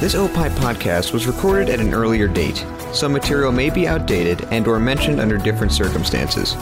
[0.00, 2.64] This Opie podcast was recorded at an earlier date.
[2.94, 6.54] Some material may be outdated and or mentioned under different circumstances.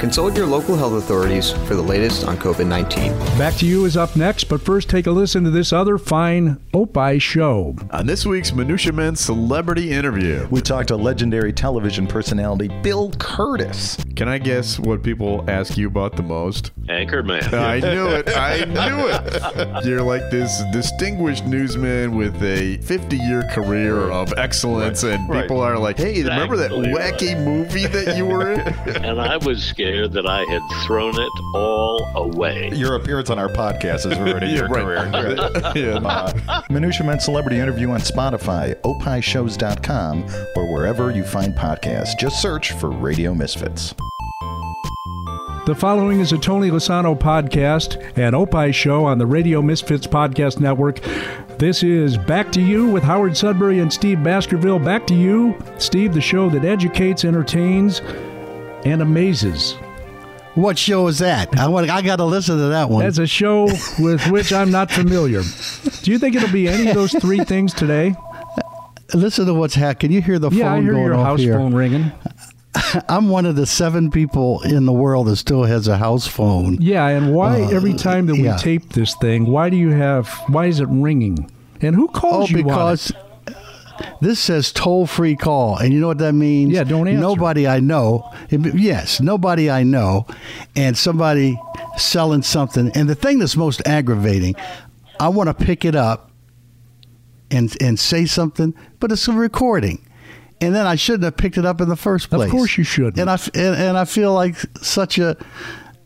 [0.00, 3.18] Consult your local health authorities for the latest on COVID-19.
[3.36, 6.60] Back to you is up next, but first take a listen to this other fine
[6.72, 7.74] Opie show.
[7.90, 13.96] On this week's Minutia Men celebrity interview, We talked to legendary television personality Bill Kurtis.
[14.14, 16.70] can I guess what people ask you about the most?
[16.86, 17.52] Anchorman.
[17.52, 18.28] I knew it.
[18.36, 19.84] I knew it.
[19.84, 25.42] You're like this distinguished newsman with a 50 year career of excellence, and Right.
[25.42, 28.60] people are like, hey, remember that Exactly wacky movie that you were in?
[29.04, 32.70] and I was scared that I had thrown it all away.
[32.74, 35.10] Your appearance on our podcast is ruining your career.
[35.74, 36.62] yeah.
[36.70, 40.24] Minutia Men Celebrity Interview on Spotify, opishows.com,
[40.56, 42.18] or wherever you find podcasts.
[42.18, 43.94] Just search for Radio Misfits.
[45.66, 50.60] The following is a Tony Lasano podcast, an Opie show on the Radio Misfits Podcast
[50.60, 51.00] Network.
[51.58, 54.78] This is Back to You with Howard Sudberry and Steve Baskerville.
[54.78, 58.00] Back to You, Steve, the show that educates, entertains,
[58.90, 59.72] and amazes.
[60.54, 61.56] What show is that?
[61.58, 61.88] I want.
[61.88, 63.04] I got to listen to that one.
[63.04, 63.64] That's a show
[63.98, 65.42] with which I'm not familiar.
[66.02, 68.14] Do you think it'll be any of those three things today?
[69.14, 69.98] listen to what's happening.
[70.00, 71.54] Can you hear the Yeah, I phone hear going your off house here?
[71.54, 72.12] phone ringing.
[73.08, 76.76] I'm one of the seven people in the world that still has a house phone.
[76.80, 78.56] Yeah, and why Uh, every time that we yeah.
[78.56, 80.28] tape this thing, why do you have?
[80.48, 81.50] Why is it ringing?
[81.80, 83.12] And who Oh, calls you on it?
[84.20, 86.72] This says toll free call, and you know what that means?
[86.72, 87.20] Yeah, don't answer.
[87.20, 88.30] Nobody I know.
[88.50, 90.26] Yes, nobody I know,
[90.76, 91.60] and somebody
[91.96, 92.90] selling something.
[92.94, 94.54] And the thing that's most aggravating,
[95.20, 96.30] I want to pick it up
[97.50, 100.04] and and say something, but it's a recording.
[100.60, 102.46] And then I shouldn't have picked it up in the first place.
[102.46, 103.18] Of course you shouldn't.
[103.18, 105.36] And I and, and I feel like such a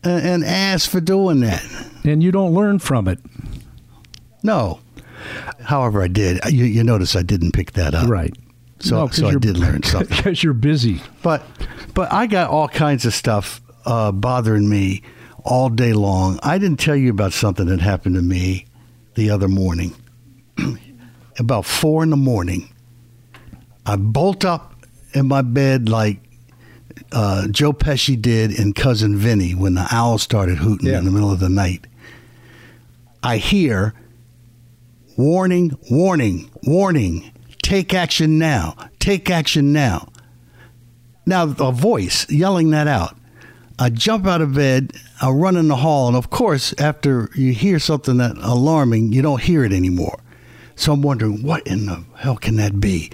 [0.03, 1.63] an ass for doing that.
[2.03, 3.19] and you don't learn from it.
[4.43, 4.79] No.
[5.63, 6.39] However, I did.
[6.49, 8.09] You, you notice I didn't pick that up.
[8.09, 8.35] Right.
[8.79, 10.15] So, No, so I did learn something.
[10.15, 11.01] Because you're busy.
[11.21, 11.43] But
[11.93, 15.01] but I got all kinds of stuff uh, bothering me
[15.45, 16.39] all day long.
[16.43, 18.65] I didn't tell you about something that happened to me
[19.15, 19.93] the other morning.
[21.39, 22.69] about four in the morning,
[23.85, 24.73] I bolt up
[25.13, 26.19] in my bed like
[27.11, 30.99] uh, Joe Pesci did in Cousin Vinny when the owl started hooting Yeah.
[30.99, 31.85] in the middle of the night.
[33.21, 33.93] I hear
[35.17, 37.31] warning, warning, warning,
[37.61, 40.09] take action now, take action now.
[41.25, 43.17] Now, a voice yelling that out.
[43.79, 47.53] I jump out of bed, I run in the hall, and of course, after you
[47.53, 50.19] hear something that alarming, you don't hear it anymore.
[50.75, 53.11] So I'm wondering, what in the hell can that be?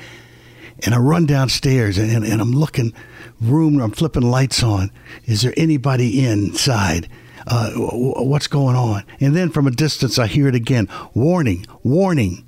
[0.85, 2.93] And I run downstairs and, and, and I'm looking
[3.41, 4.91] room, I'm flipping lights on.
[5.25, 7.09] Is there anybody inside?
[7.49, 9.03] Uh, what's going on?
[9.19, 12.45] And then from a distance, I hear it again warning, warning.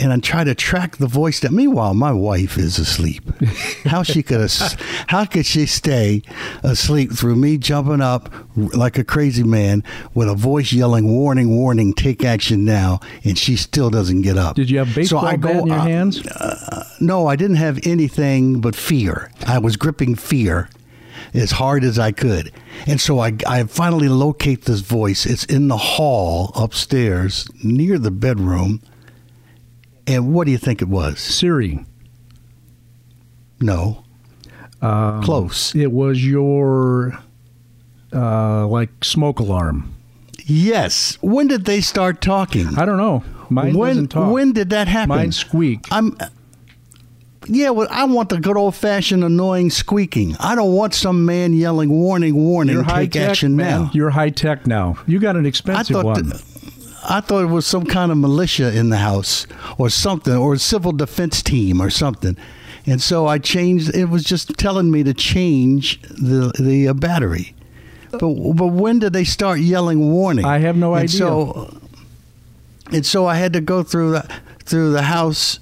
[0.00, 1.54] And I try to track the voice down.
[1.54, 3.22] Meanwhile, my wife is asleep.
[3.84, 4.50] How she could
[5.06, 6.22] how could she stay
[6.64, 11.94] asleep through me jumping up like a crazy man with a voice yelling "warning, warning,
[11.94, 14.56] take action now," and she still doesn't get up.
[14.56, 16.26] Did you have baseball so I bat go, in your uh, hands?
[17.00, 19.30] no, I didn't have anything but fear.
[19.46, 20.68] I was gripping fear
[21.34, 22.52] as hard as I could.
[22.86, 25.26] And so I, I finally locate this voice.
[25.26, 28.80] It's in the hall upstairs near the bedroom.
[30.06, 31.18] And what do you think it was?
[31.18, 31.84] Siri.
[33.60, 34.04] No.
[34.80, 35.74] Um, Close.
[35.74, 37.18] It was your
[38.12, 39.94] uh, like smoke alarm.
[40.44, 41.18] Yes.
[41.22, 42.78] When did they start talking?
[42.78, 43.24] I don't know.
[43.48, 44.06] Mine when.
[44.06, 45.08] When did that happen?
[45.08, 45.86] Mine squeak.
[45.90, 46.16] I'm.
[47.46, 50.36] Yeah, well, I want the good old fashioned annoying squeaking.
[50.40, 52.74] I don't want some man yelling, "Warning, warning!
[52.74, 53.82] You're high take tech, action man.
[53.82, 54.96] now." You're high tech now.
[55.06, 56.30] You got an I expensive thought one.
[56.30, 56.42] th-
[57.06, 59.46] I thought it was some kind of militia in the house
[59.76, 62.36] or something, or a civil defense team or something.
[62.86, 63.94] And so I changed.
[63.94, 67.54] It was just telling me to change the the uh, battery.
[68.10, 68.20] But
[68.54, 70.44] but when did they start yelling warning?
[70.44, 71.18] I have no and idea.
[71.18, 71.78] So
[72.90, 75.60] and so I had to go through the through the house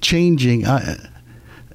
[0.00, 0.66] changing.
[0.66, 0.96] I,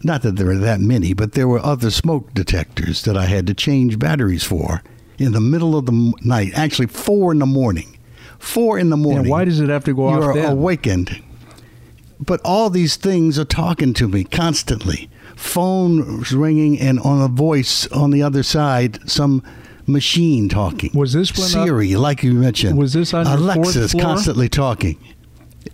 [0.04, 3.48] not that there were that many, but there were other smoke detectors that I had
[3.48, 4.82] to change batteries for
[5.18, 6.54] in the middle of the night.
[6.56, 7.98] Actually, four in the morning.
[8.40, 9.22] Four in the morning.
[9.22, 10.36] and why does it have to go off?
[10.36, 11.22] You're awakened?
[12.20, 15.10] But all these things are talking to me constantly.
[15.36, 19.44] Phone ringing, and on a voice on the other side, some
[19.88, 20.92] machine talking.
[20.94, 22.78] Was this when, Siri, like you mentioned?
[22.78, 24.04] was this on your fourth Alexa's floor?
[24.04, 24.98] constantly talking.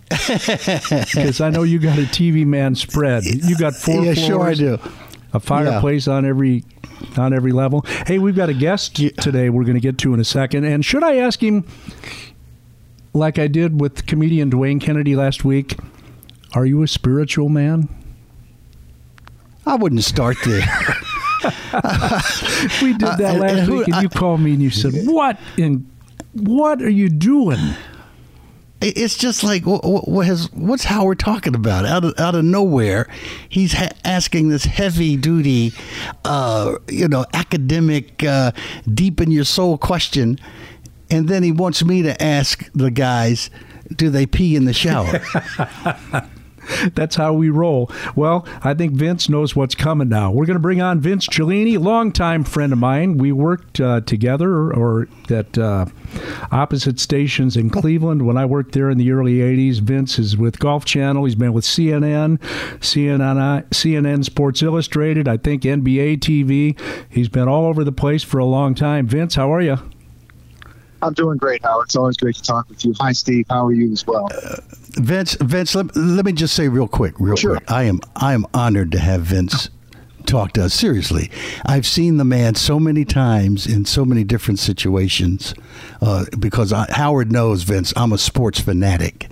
[0.08, 3.24] Because I know you got a TV man spread.
[3.24, 4.26] You got four yeah, floors.
[4.26, 4.78] sure I do.
[5.32, 6.64] A fireplace on every
[7.16, 7.82] on every level.
[8.06, 9.48] Hey, we've got a guest today.
[9.50, 10.64] We're going to get to in a second.
[10.64, 11.64] And should I ask him,
[13.14, 15.76] like I did with comedian Dwayne Kennedy last week,
[16.52, 17.88] are you a spiritual man?
[19.66, 20.62] I wouldn't start there.
[22.82, 24.70] we did that Uh, last and who- week, and you I- called me and you
[24.70, 25.86] said, "What in
[26.32, 27.60] what are you doing?"
[28.80, 33.08] It- It's just like what has what's Howard talking about out of out of nowhere?
[33.48, 35.72] He's ha- asking this heavy duty,
[36.24, 38.52] uh, you know, academic, uh,
[38.92, 40.38] deep in your soul question,
[41.10, 43.50] and then he wants me to ask the guys,
[43.94, 45.20] do they pee in the shower?
[46.94, 47.90] That's how we roll.
[48.14, 50.30] Well, I think Vince knows what's coming now.
[50.30, 53.18] We're going to bring on Vince Cellini, longtime friend of mine.
[53.18, 55.86] We worked uh, together or at uh,
[56.50, 59.80] opposite stations in Cleveland when I worked there in the early 80s.
[59.80, 61.24] Vince is with Golf Channel.
[61.24, 62.38] He's been with CNN,
[62.78, 66.78] CNN, CNN Sports Illustrated, I think NBA TV.
[67.08, 69.06] He's been all over the place for a long time.
[69.06, 69.78] Vince, how are you?
[71.02, 71.86] I'm doing great, Howard.
[71.86, 72.94] It's always great to talk with you.
[73.00, 73.46] Hi, Steve.
[73.48, 74.28] How are you as well?
[74.94, 77.56] Vince, Vince, let, let me just say real quick, real Sure.
[77.56, 77.70] quick.
[77.70, 79.70] I am I am honored to have Vince
[80.26, 80.74] talk to us.
[80.74, 81.30] Seriously,
[81.64, 85.54] I've seen the man so many times in so many different situations.
[86.02, 89.28] Uh, because I, Howard knows Vince, I'm a sports fanatic,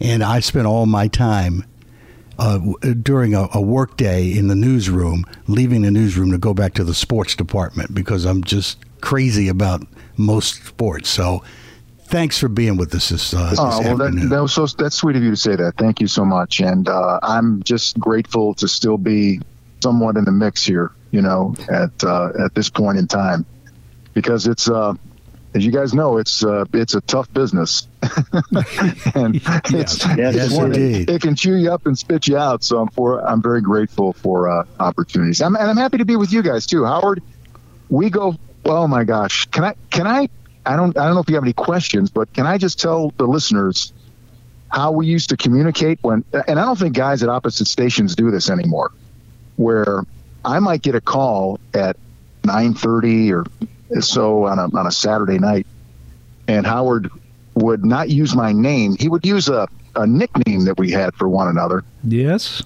[0.00, 1.64] and I spent all my time.
[2.38, 2.58] Uh,
[3.02, 6.82] during a, a work day in the newsroom, leaving the newsroom to go back to
[6.84, 9.86] the sports department because I'm just crazy about
[10.20, 11.08] most sports.
[11.08, 11.42] So,
[12.04, 14.28] thanks for being with us this, uh, this Oh, well, that, afternoon.
[14.30, 15.74] that was so that's sweet of you to say that.
[15.78, 19.40] Thank you so much, and uh, I'm just grateful to still be
[19.82, 20.92] somewhat in the mix here.
[21.10, 23.44] You know, at uh, at this point in time,
[24.14, 24.94] because it's uh,
[25.54, 27.88] as you guys know, it's uh, it's a tough business,
[29.14, 29.34] and
[29.72, 31.10] it's, Yes, it's one- indeed.
[31.10, 32.62] it can chew you up and spit you out.
[32.62, 35.40] So I'm for I'm very grateful for uh, opportunities.
[35.42, 37.22] I'm, and I'm happy to be with you guys too, Howard.
[37.88, 38.36] We go.
[38.64, 40.28] Oh my gosh, can I can I
[40.66, 43.10] I don't I don't know if you have any questions, but can I just tell
[43.16, 43.92] the listeners
[44.68, 48.30] how we used to communicate when and I don't think guys at opposite stations do
[48.30, 48.92] this anymore.
[49.56, 50.04] Where
[50.44, 51.96] I might get a call at
[52.44, 55.66] 9:30 or so on a on a Saturday night
[56.48, 57.10] and Howard
[57.54, 58.96] would not use my name.
[58.98, 62.62] He would use a a nickname that we had for one another Yes.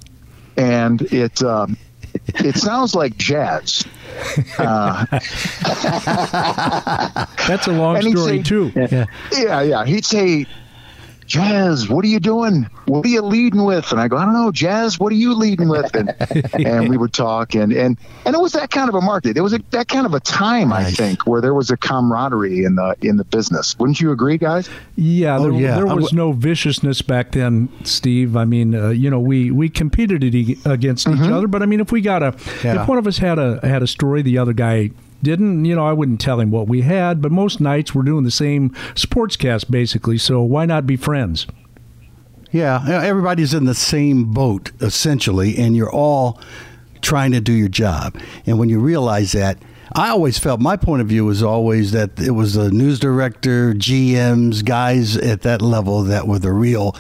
[0.59, 1.79] and it um,
[2.29, 3.85] it sounds like jazz.
[4.59, 5.05] Uh,
[7.49, 8.73] That's a long story say- too.
[8.75, 9.07] Yeah.
[9.33, 9.85] Yeah, yeah.
[9.85, 10.47] He'd say,
[11.27, 12.69] Jazz, what are you doing?
[12.87, 13.91] What are you leading with?
[13.93, 15.95] And I go, I don't know, Jazz, what are you leading with?
[15.95, 16.15] And
[16.67, 19.37] and we would talk and and and it was that kind of a market.
[19.37, 22.65] It was a, that kind of a time, I think, where there was a camaraderie
[22.65, 23.79] in the in the business.
[23.79, 24.69] Wouldn't you agree, guys?
[24.97, 25.75] Yeah, Oh, there, yeah.
[25.77, 28.37] there was w- no viciousness back then, Steve.
[28.37, 31.67] I mean, uh, you know, we we competed it e- against each other, but I
[31.67, 32.83] mean, if we got a, Yeah.
[32.83, 34.91] if one of us had a had a story, the other guy
[35.25, 37.21] didn't, you know, I wouldn't tell him what we had.
[37.21, 41.47] But most nights we're doing the same sportscast basically, so why not be friends?
[42.53, 46.41] Yeah, everybody's in the same boat essentially, and you're all
[47.03, 48.17] trying to do your job.
[48.47, 49.59] And when you realize that,
[49.93, 53.75] I always felt my point of view was always that it was the news director,
[53.75, 56.97] GMs, guys at that level that were the real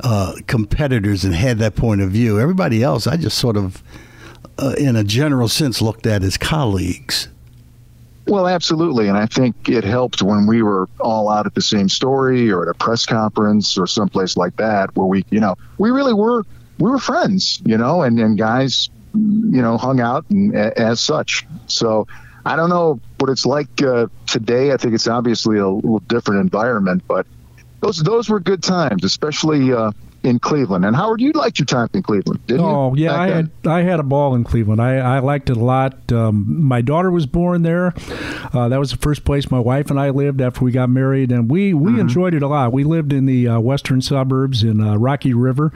[0.00, 2.40] uh, competitors and had that point of view.
[2.40, 3.82] Everybody else, I just sort of,
[4.58, 7.28] uh, in a general sense, looked at as colleagues.
[8.26, 11.88] Well, absolutely, and I think it helped when we were all out at the same
[11.88, 15.90] story or at a press conference or someplace like that, where we, you know, we
[15.90, 16.44] really were
[16.78, 21.44] we were friends, you know, and and guys, you know, hung out and as such.
[21.66, 22.06] So
[22.46, 24.72] I don't know what it's like uh, today.
[24.72, 27.26] I think it's obviously a little different environment, but
[27.80, 29.90] those those were good times, especially uh,
[30.22, 30.84] in Cleveland.
[30.84, 32.70] And Howard, you liked your time in Cleveland, didn't you?
[32.70, 33.50] Oh yeah, back I then?
[33.64, 34.80] had I had a ball in Cleveland.
[34.80, 36.12] I, I liked it a lot.
[36.12, 37.94] Um, my daughter was born there.
[38.52, 41.32] Uh, that was the first place my wife and I lived after we got married,
[41.32, 42.72] and we we enjoyed it a lot.
[42.72, 45.72] We lived in the uh, western suburbs in uh, Rocky River,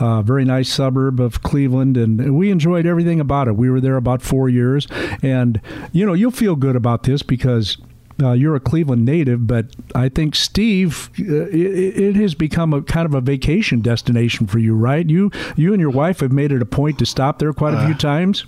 [0.00, 3.56] uh, very nice suburb of Cleveland, and we enjoyed everything about it.
[3.56, 4.86] We were there about four years,
[5.22, 5.60] and
[5.92, 7.78] you know you'll feel good about this because.
[8.22, 12.80] Uh, you're a Cleveland native, but I think Steve, uh, it, it has become a
[12.82, 15.08] kind of a vacation destination for you, right?
[15.08, 17.84] You, you and your wife have made it a point to stop there quite a
[17.86, 18.44] few times.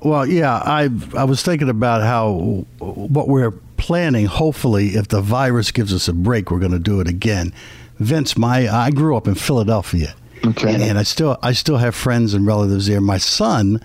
[0.00, 4.26] Well, yeah, I I was thinking about how what we're planning.
[4.26, 7.54] Hopefully, if the virus gives us a break, we're going to do it again.
[7.98, 10.14] Vince, my I grew up in Philadelphia,
[10.44, 10.74] Okay.
[10.74, 13.00] and, and I still I still have friends and relatives there.
[13.00, 13.80] My son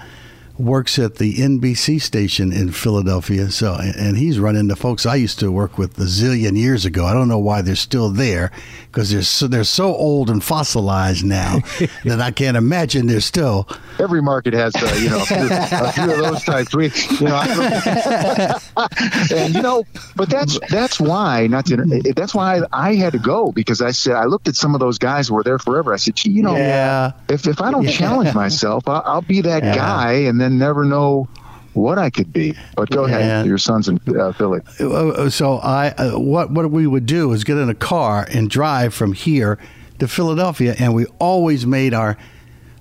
[0.60, 3.50] works at the NBC station in Philadelphia.
[3.50, 7.06] So, and he's run into folks I used to work with a zillion years ago.
[7.06, 8.52] I don't know why they're still there
[8.92, 11.60] because they're so, they're so old and fossilized now
[12.04, 13.68] that I can't imagine they're still.
[14.00, 16.76] Every market has, uh, you know, a few, a few, of those types.
[16.76, 17.40] We, you know,
[19.36, 19.86] and you know,
[20.16, 21.78] but that's that's why not to,
[22.16, 24.80] that's why I, I, had to go because I said I looked at some of
[24.80, 25.94] those guys who were there forever.
[25.94, 27.12] I said, Gee, you know, yeah.
[27.30, 27.92] if if I don't yeah.
[27.92, 29.76] challenge myself, I'll, I'll be that yeah.
[29.76, 31.28] guy, and then never know
[31.74, 32.56] what I could be.
[32.76, 34.62] But go ahead, your son's in uh, Philly.
[34.80, 38.50] Uh, so I, uh, what what we would do is get in a car and
[38.50, 39.60] drive from here
[40.00, 42.18] to Philadelphia, and we always made our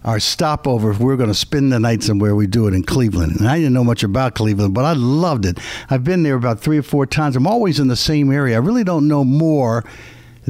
[0.04, 2.82] our stopover if we are going to spend the night somewhere, we do it in
[2.82, 3.40] Cleveland.
[3.40, 5.58] And I didn't know much about Cleveland, but I loved it.
[5.90, 7.36] I've been there about three or four times.
[7.36, 8.54] I'm always in the same area.
[8.54, 9.84] I really don't know more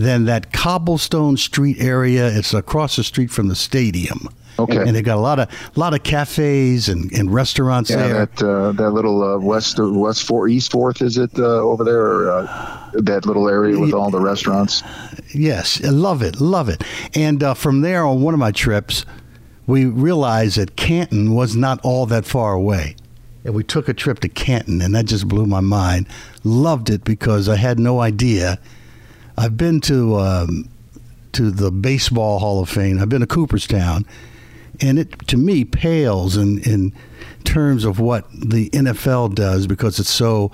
[0.03, 2.29] than that cobblestone street area.
[2.29, 4.29] It's across the street from the stadium.
[4.59, 4.77] Okay.
[4.77, 8.27] And they got a lot of lot of cafes and, and restaurants yeah, there.
[8.27, 12.01] that uh, that little uh, west west four east fourth is it uh, over there?
[12.01, 14.83] Or, uh, that little area with all the restaurants.
[15.33, 16.83] Yes, I love it, love it.
[17.15, 19.05] And uh, from there on one of my trips,
[19.67, 22.97] we realized that Canton was not all that far away.
[23.45, 26.09] And we took a trip to Canton, and that just blew my mind.
[26.43, 28.59] Loved it because I had no idea.
[29.39, 30.69] I've been to um,
[31.33, 32.99] to the Baseball Hall of Fame.
[32.99, 34.05] I've been to Cooperstown,
[34.81, 36.93] and it to me pales in in
[37.45, 40.51] terms of what the NFL does because it's so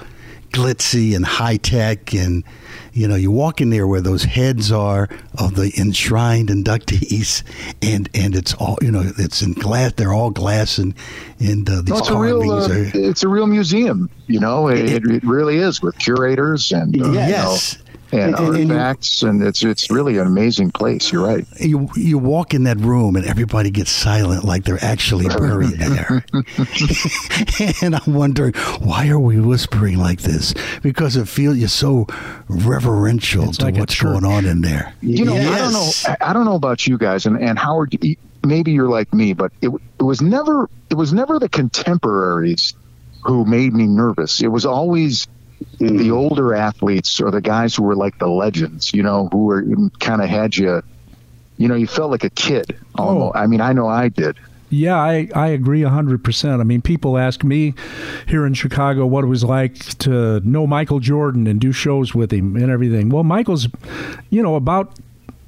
[0.51, 2.45] glitzy and high tech and
[2.93, 7.43] you know you walk in there where those heads are of the enshrined inductees
[7.83, 10.95] and and it's all you know it's in glass they're all glass and
[11.41, 14.69] and uh, these no, it's a real uh, are, it's a real museum you know
[14.69, 17.84] it, it, it really is with curators and uh, yes you know,
[18.15, 21.13] and, and artifacts, and, and, it's it's really an amazing place.
[21.13, 21.47] You're right.
[21.59, 26.25] You you walk in that room and everybody gets silent, like they're actually buried there.
[27.83, 30.55] and I'm wondering why are we whispering like this?
[30.83, 32.07] Because it feels you're so
[32.49, 34.95] reverential it's to like what's going on in there.
[35.01, 35.53] You know, yes.
[35.53, 36.27] I don't know.
[36.29, 37.97] I don't know about you guys, and and Howard.
[38.45, 42.75] Maybe you're like me, but it, it was never it was never the contemporaries
[43.25, 44.43] who made me nervous.
[44.43, 45.27] It was always
[45.79, 46.13] the mm.
[46.13, 49.65] older athletes or the guys who were like the legends, you know, who were
[50.01, 50.83] kind of had you,
[51.59, 52.79] you know, you felt like a kid.
[52.97, 53.37] Almost.
[53.37, 53.39] Oh.
[53.39, 54.37] I mean, I know I did.
[54.71, 56.61] Yeah, I, I agree 100%.
[56.61, 57.75] I mean, people ask me
[58.27, 62.33] here in Chicago what it was like to know Michael Jordan and do shows with
[62.33, 63.09] him and everything.
[63.09, 63.69] Well, Michael's,
[64.31, 64.99] you know, about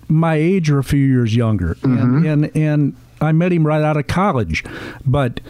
[0.08, 1.74] my age or a few years younger.
[1.76, 2.26] Mm-hmm.
[2.26, 4.62] And, and, and I met him right out of college.
[5.04, 5.40] But,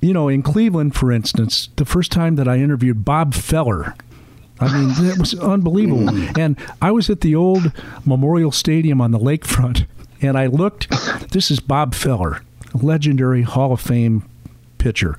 [0.00, 3.94] you know, in Cleveland, for instance, the first time that I interviewed Bob Feller,
[4.60, 6.08] I mean, it was unbelievable.
[6.08, 6.38] Hmm.
[6.38, 7.72] And I was at the old
[8.04, 9.86] Memorial Stadium on the lakefront,
[10.22, 10.88] and I looked.
[11.32, 12.42] This is Bob Feller,
[12.74, 14.24] legendary Hall of Fame
[14.78, 15.18] pitcher,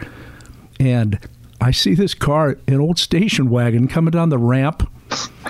[0.79, 1.19] and
[1.59, 4.89] I see this car, an old station wagon, coming down the ramp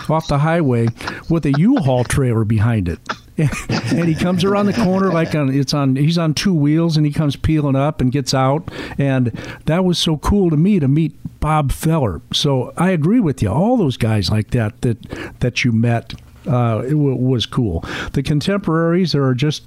[0.09, 0.87] off the highway
[1.29, 2.99] with a U-Haul trailer behind it.
[3.37, 7.05] and he comes around the corner like on it's on he's on two wheels and
[7.05, 8.67] he comes peeling up and gets out
[8.97, 9.27] and
[9.65, 12.21] that was so cool to me to meet Bob Feller.
[12.33, 13.49] So I agree with you.
[13.49, 15.01] All those guys like that that
[15.39, 16.13] that you met
[16.47, 17.83] uh, it w- was cool.
[18.13, 19.63] The contemporaries are just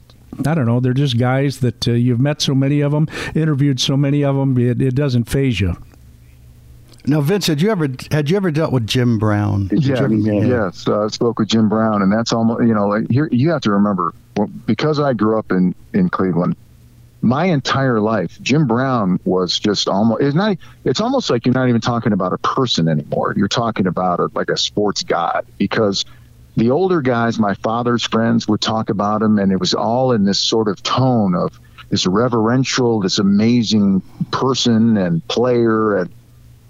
[0.47, 0.81] I don't know.
[0.81, 4.37] They're just guys that uh, you've met so many of them, interviewed so many of
[4.37, 4.57] them.
[4.57, 5.77] It, it doesn't phase you.
[7.07, 9.69] Now, Vince, had you ever had you ever dealt with Jim Brown?
[9.69, 12.89] Did yeah, ever, yes, uh, I spoke with Jim Brown, and that's almost you know
[12.89, 14.15] like here you have to remember
[14.67, 16.57] because I grew up in in Cleveland.
[17.23, 21.69] My entire life, Jim Brown was just almost it's not it's almost like you're not
[21.69, 23.35] even talking about a person anymore.
[23.37, 26.05] You're talking about a, like a sports god because
[26.57, 30.25] the older guys, my father's friends, would talk about him, and it was all in
[30.25, 31.59] this sort of tone of
[31.91, 34.01] this reverential, this amazing
[34.31, 36.11] person and player and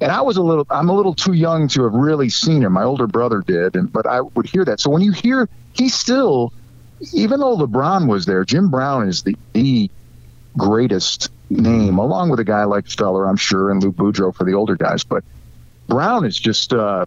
[0.00, 2.73] and I was a little, I'm a little too young to have really seen him.
[2.73, 4.80] My older brother did, and but I would hear that.
[4.80, 6.52] So when you hear, he's still,
[7.12, 9.90] even though LeBron was there, Jim Brown is the, the
[10.57, 14.54] greatest name, along with a guy like Feller, I'm sure, and Lou Boudreau for the
[14.54, 15.04] older guys.
[15.04, 15.25] But
[15.88, 17.07] Brown is just, uh,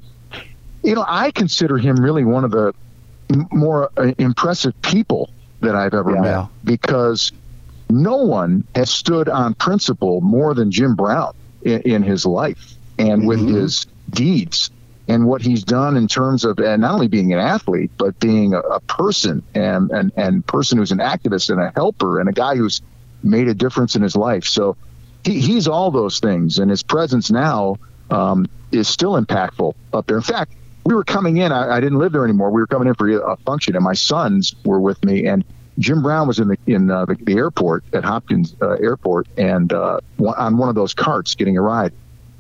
[0.84, 2.74] you know, I consider him really one of the
[3.52, 5.30] more uh, impressive people
[5.62, 6.22] that I've ever yeah.
[6.22, 7.32] met because
[7.90, 11.34] no one has stood on principle more than Jim Brown
[11.64, 13.28] in, in his life and mm-hmm.
[13.28, 14.70] with his deeds
[15.08, 18.54] and what he's done in terms of and not only being an athlete but being
[18.54, 22.32] a, a person and and and person who's an activist and a helper and a
[22.32, 22.82] guy who's
[23.24, 24.46] made a difference in his life.
[24.46, 24.76] So
[25.24, 27.78] he, he's all those things, and his presence now
[28.10, 30.18] um, is still impactful up there.
[30.18, 30.54] In fact,
[30.86, 31.52] we were coming in.
[31.52, 32.52] I, I, didn't live there anymore.
[32.52, 35.46] We were coming in for a function, and my sons were with me, and
[35.80, 39.72] Jim Brown was in the in uh, the, the airport at Hopkins uh, Airport and
[39.74, 41.94] uh, on one of those carts getting a ride,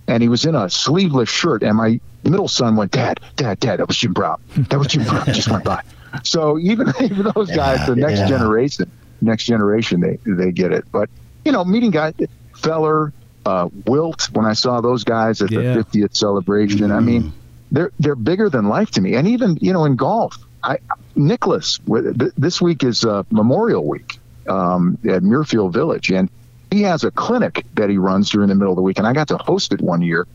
[0.08, 1.63] and he was in a sleeveless shirt.
[1.63, 4.42] And my middle son went, "Dad, Dad, Dad, that was Jim Brown.
[4.70, 5.25] That was Jim Brown.
[5.28, 5.82] Just went by."
[6.22, 8.28] So even even those guys, Yeah, the next yeah.
[8.28, 8.92] generation,
[9.24, 10.86] next generation, they they get it.
[10.92, 11.10] But
[11.46, 12.13] you know, meeting guys,
[12.56, 13.12] Feller,
[13.46, 15.74] uh, Wilt, when I saw those guys at Yeah.
[15.74, 17.34] the 50th celebration, I mean,
[17.72, 19.15] they're they're bigger than life to me.
[19.15, 20.77] And even you know in golf, I
[21.15, 26.30] Nicklaus th- this week is uh, Memorial Week um, at Muirfield Village, and
[26.72, 29.13] he has a clinic that he runs during the middle of the week, and I
[29.13, 30.25] got to host it one year.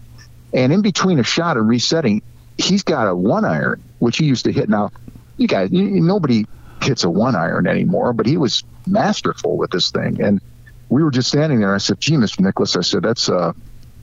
[0.52, 2.22] And in between a shot and resetting,
[2.56, 4.68] he's got a one iron, which he used to hit.
[4.68, 4.90] Now,
[5.36, 6.44] you guys, nobody
[6.82, 10.20] hits a one iron anymore, but he was masterful with this thing.
[10.22, 10.40] And
[10.88, 11.74] we were just standing there.
[11.74, 12.40] I said, "Gee, Mr.
[12.40, 13.52] Nicklaus," I said, "That's uh,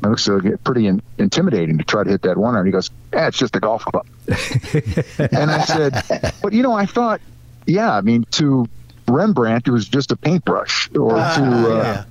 [0.01, 2.91] that looks uh, pretty in, intimidating to try to hit that one iron." He goes,
[3.13, 7.21] "Yeah, it's just a golf club." and I said, "But you know, I thought,
[7.65, 8.67] yeah, I mean, to
[9.07, 12.03] Rembrandt, it was just a paintbrush, or to, uh,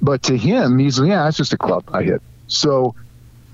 [0.00, 2.94] but to him, he's yeah, it's just a club I hit." So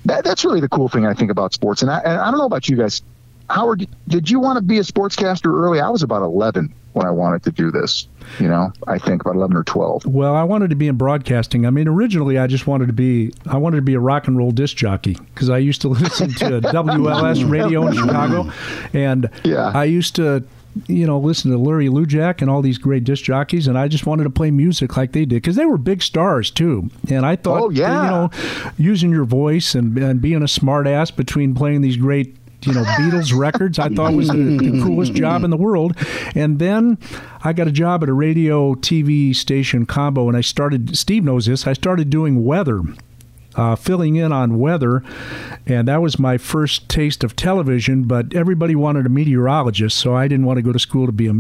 [0.05, 1.83] that, that's really the cool thing I think about sports.
[1.83, 3.03] And I, and I don't know about you guys.
[3.51, 5.81] Howard, did you want to be a sportscaster early?
[5.81, 8.09] I was about 11 when I wanted to do this.
[8.41, 10.07] You know, I think about 11 or 12.
[10.07, 11.67] Well, I wanted to be in broadcasting.
[11.67, 14.39] I mean, originally I just wanted to be I wanted to be a rock and
[14.39, 18.51] roll disc jockey because I used to listen to WLS radio in Chicago,
[18.95, 19.71] and Yeah.
[19.75, 20.43] I used to
[20.89, 24.07] you know listen to Larry Lujack and all these great disc jockeys, and I just
[24.07, 26.89] wanted to play music like they did because they were big stars too.
[27.11, 28.05] And I thought, Oh, yeah.
[28.05, 28.31] you know,
[28.79, 32.37] using your voice and, and being a smart ass between playing these great
[32.67, 33.79] you know Beatles records.
[33.79, 35.97] I thought was the, the coolest job in the world.
[36.35, 36.99] And then
[37.43, 41.47] I got a job at a radio TV station combo and I started Steve knows
[41.47, 42.83] this I started doing weather
[43.57, 45.03] uh, filling in on weather.
[45.67, 50.29] And that was my first taste of television but everybody wanted a meteorologist so I
[50.29, 51.35] didn't want to go to school to be a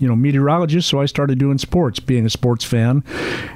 [0.00, 3.04] you know meteorologist so i started doing sports being a sports fan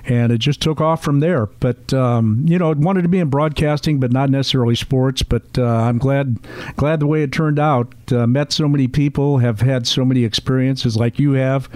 [0.07, 1.47] and it just took off from there.
[1.47, 5.23] But um, you know I wanted to be in broadcasting but not necessarily sports.
[5.23, 6.39] But uh, i'm glad
[6.77, 7.93] glad the way it turned out.
[8.13, 11.69] Uh, met so many people have had so many experiences like you have.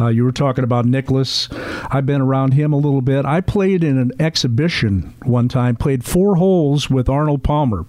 [0.00, 1.48] Uh, you were talking about Nicklaus.
[1.90, 3.24] I've been around him a little bit.
[3.24, 7.86] I played in an exhibition one time played four holes with arnold palmer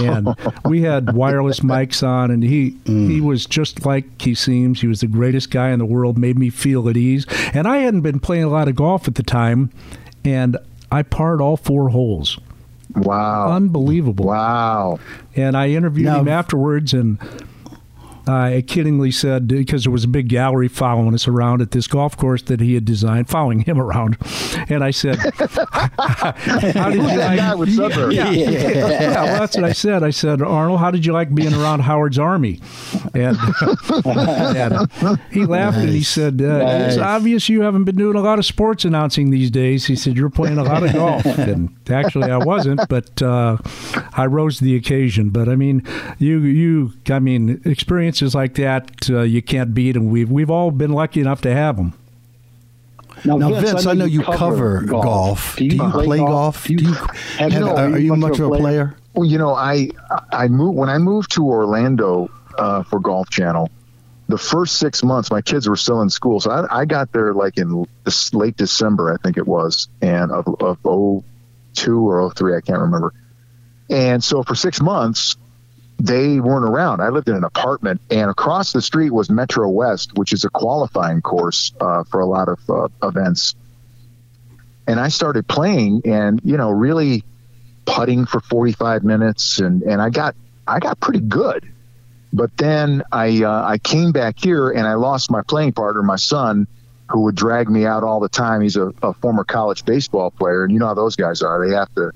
[0.00, 0.34] and
[0.64, 3.10] we had wireless mics on and he mm.
[3.10, 4.80] he was just like he seems.
[4.80, 7.26] He was the greatest guy in the world made me feel at ease.
[7.52, 9.70] And i hadn't been playing a lot of golf at the time
[10.24, 10.56] and
[10.90, 12.38] i parred all four holes.
[12.96, 13.50] Wow.
[13.50, 14.26] unbelievable.
[14.26, 14.98] Wow.
[15.34, 17.18] and i interviewed Now- him afterwards and
[18.26, 22.16] I kiddingly said because there was a big gallery following us around at this golf
[22.16, 24.16] course that he had designed, following him around,
[24.68, 25.16] and I said,
[25.98, 26.32] "How
[26.90, 28.14] did you That like?" guy with Sudberry.
[28.14, 30.02] yeah, yeah, well, that's what I said.
[30.02, 32.60] I said, Arnold, how did you like being around Howard's army?
[33.14, 33.36] And,
[34.04, 38.38] and he laughed and he said, uh, It's obvious you haven't been doing a lot
[38.38, 39.86] of sports announcing these days.
[39.86, 41.24] He said, You're playing a lot of golf.
[41.44, 43.58] And actually, I wasn't, but uh,
[44.14, 45.30] I rose to the occasion.
[45.30, 45.82] But I mean,
[46.18, 47.60] you, you, I mean,
[48.14, 50.08] experiences like that, uh, you can't beat them.
[50.10, 51.92] We've, we've all been lucky enough to have them.
[53.24, 55.56] Now, Vince, I know you cover golf.
[55.56, 56.64] Do you play golf?
[56.66, 58.96] Do you, have- have- are you much of a player?
[59.14, 59.90] Well, you know, I
[60.32, 63.70] I moved when I moved to Orlando uh, for Golf Channel.
[64.28, 67.32] The first six months, my kids were still in school, so I, I got there
[67.32, 67.84] like in
[68.32, 73.12] late December, I think it was, and of of 02 or 03, I can't remember.
[73.88, 75.36] And so for six months,
[75.98, 77.00] they weren't around.
[77.00, 80.50] I lived in an apartment, and across the street was Metro West, which is a
[80.50, 83.54] qualifying course uh, for a lot of uh, events.
[84.86, 87.24] And I started playing, and you know, really
[87.86, 90.34] putting for 45 minutes, and and I got
[90.66, 91.70] I got pretty good.
[92.32, 96.16] But then I uh, I came back here, and I lost my playing partner, my
[96.16, 96.66] son,
[97.08, 98.60] who would drag me out all the time.
[98.60, 101.66] He's a, a former college baseball player, and you know how those guys are.
[101.66, 102.10] They have to.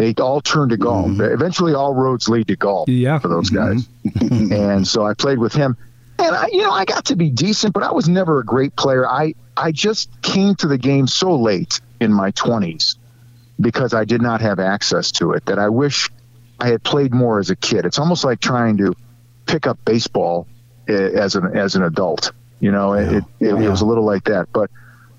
[0.00, 1.20] They all turned to golf.
[1.20, 3.18] Eventually, all roads lead to golf Yeah.
[3.18, 3.86] for those guys.
[4.20, 5.76] and so I played with him,
[6.18, 8.74] and I, you know, I got to be decent, but I was never a great
[8.76, 9.06] player.
[9.06, 12.96] I I just came to the game so late in my twenties
[13.60, 16.08] because I did not have access to it that I wish
[16.58, 17.84] I had played more as a kid.
[17.84, 18.94] It's almost like trying to
[19.44, 20.46] pick up baseball
[20.88, 22.32] eh, as an as an adult.
[22.58, 24.48] You know, it, it, it, was a little like that.
[24.50, 24.70] But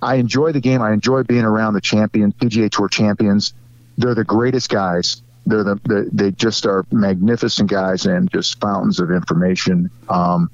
[0.02, 0.82] I enjoy the game.
[0.82, 3.54] I enjoy being around the champions, PGA Tour champions.
[3.98, 5.22] They're the greatest guys.
[5.46, 9.90] They're the, the they just are magnificent guys and just fountains of information.
[10.08, 10.52] Um,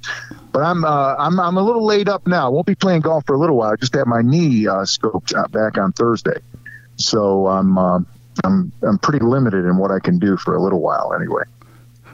[0.51, 2.49] but I'm uh, I'm I'm a little laid up now.
[2.51, 3.73] Won't be playing golf for a little while.
[3.73, 6.39] I just had my knee uh, scoped back on Thursday,
[6.95, 8.07] so I'm um
[8.43, 11.43] I'm I'm pretty limited in what I can do for a little while anyway.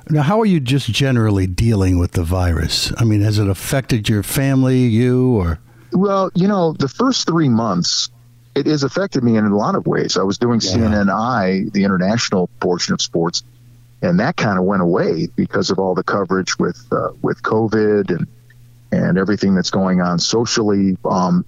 [0.09, 2.91] Now, how are you just generally dealing with the virus?
[2.97, 5.59] I mean, has it affected your family, you, or?
[5.93, 8.09] Well, you know, the first three months,
[8.55, 10.17] it has affected me in a lot of ways.
[10.17, 13.43] I was doing CNNI, the international portion of sports,
[14.01, 18.09] and that kind of went away because of all the coverage with uh, with COVID
[18.09, 18.27] and
[18.91, 20.97] and everything that's going on socially.
[21.03, 21.45] Um,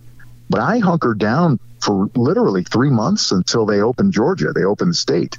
[0.49, 4.51] but I hunkered down for literally three months until they opened Georgia.
[4.53, 5.37] They opened the state,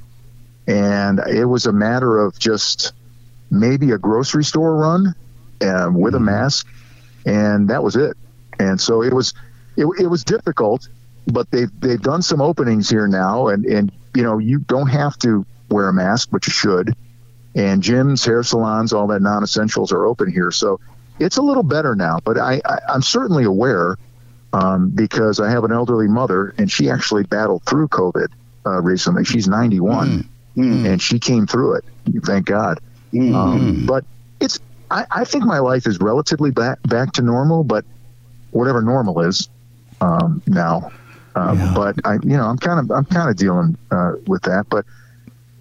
[0.66, 2.92] and it was a matter of just
[3.50, 5.14] maybe a grocery store run
[5.62, 6.68] um, with a mask,
[7.24, 8.16] and that was it.
[8.58, 9.34] And so it was
[9.76, 10.88] it, it was difficult,
[11.26, 15.18] but they've they've done some openings here now, and and you know you don't have
[15.18, 16.94] to wear a mask, but you should.
[17.54, 20.78] And gyms, hair salons, all that non-essentials are open here, so
[21.18, 22.18] it's a little better now.
[22.24, 23.96] But I, I I'm certainly aware
[24.52, 28.28] um, because I have an elderly mother, and she actually battled through COVID
[28.66, 29.24] uh, recently.
[29.24, 30.08] She's 91,
[30.86, 31.84] and she came through it.
[32.24, 32.78] Thank God.
[33.34, 34.04] Um, but
[34.40, 34.58] it's
[34.90, 37.84] I, I think my life is relatively back back to normal, but
[38.50, 39.48] whatever normal is
[40.00, 40.90] um, now.
[41.36, 41.72] Um, Yeah.
[41.76, 44.66] But I, you know, I'm kind of I'm kind of dealing uh, with that.
[44.70, 44.84] But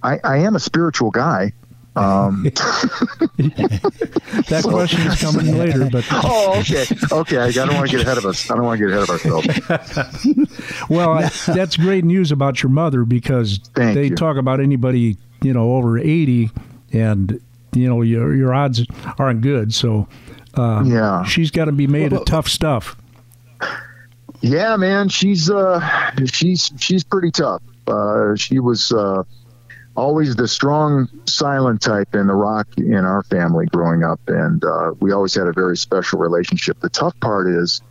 [0.04, 1.52] I, I am a spiritual guy.
[1.98, 2.44] Um,
[4.50, 7.38] That question is coming later, but oh, okay, okay.
[7.38, 8.50] I don't want to get ahead of us.
[8.52, 10.90] I don't want to get ahead of ourselves.
[10.90, 14.16] well, I- that's great news about your mother because Thank they you.
[14.16, 16.52] talk about anybody you know over eighty,
[16.92, 17.40] and
[17.74, 18.86] you know your your odds
[19.18, 19.74] aren't good.
[19.74, 20.08] So
[20.56, 21.24] uh, Yeah.
[21.24, 22.96] she's got to be made of tough stuff.
[24.46, 25.80] Yeah, man, she's uh,
[26.32, 27.64] she's she's pretty tough.
[27.88, 29.24] Uh, she was uh,
[29.96, 34.92] always the strong, silent type in the rock in our family growing up, and uh,
[35.00, 36.80] we always had a very special relationship.
[36.80, 37.82] The tough part is,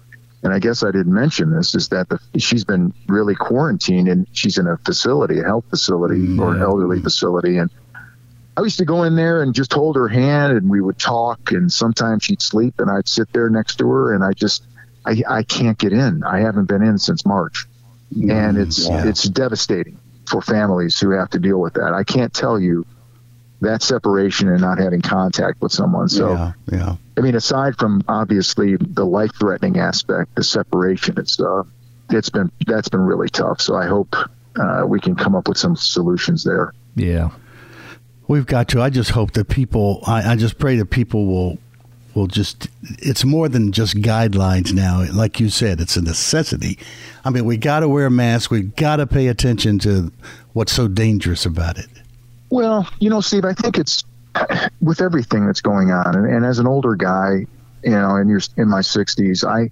[0.44, 4.24] and I guess I didn't mention this, is that the, she's been really quarantined and
[4.30, 7.68] she's in a facility, a health facility or an elderly facility, and
[8.56, 11.50] I used to go in there and just hold her hand and we would talk
[11.50, 14.62] and sometimes she'd sleep and I'd sit there next to her and I just
[15.06, 16.22] I, I can't get in.
[16.24, 17.66] I haven't been in since March.
[18.12, 21.92] And it's it's devastating for families who have to deal with that.
[21.92, 22.86] I can't tell you
[23.60, 26.08] that separation and not having contact with someone.
[26.08, 26.96] So yeah, yeah.
[27.16, 31.64] I mean aside from obviously the life threatening aspect, the separation, it's uh
[32.10, 33.60] it's been that's been really tough.
[33.60, 34.14] So I hope
[34.60, 36.72] uh, we can come up with some solutions there.
[36.94, 37.30] Yeah.
[38.28, 38.80] We've got to.
[38.80, 40.02] I just hope that people.
[40.06, 41.58] I, I just pray that people will
[42.14, 42.68] will just.
[42.98, 45.04] It's more than just guidelines now.
[45.12, 46.78] Like you said, it's a necessity.
[47.24, 48.50] I mean, we got to wear a mask.
[48.50, 50.12] We got to pay attention to
[50.52, 51.88] what's so dangerous about it.
[52.50, 54.04] Well, you know, Steve, I think it's
[54.80, 57.46] with everything that's going on, and, and as an older guy,
[57.82, 59.70] you know, and you're in my 60s, I,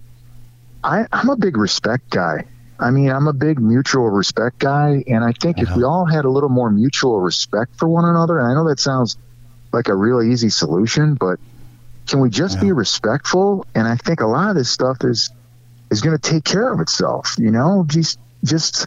[0.85, 2.45] I, I'm a big respect guy.
[2.79, 5.89] I mean, I'm a big mutual respect guy, and I think if we uh-huh.
[5.89, 9.17] all had a little more mutual respect for one another, and I know that sounds
[9.73, 11.39] like a really easy solution, but
[12.07, 13.67] can we just be respectful?
[13.75, 15.31] And I think a lot of this stuff is
[15.91, 17.37] is going to take care of itself.
[17.39, 18.87] You know, just just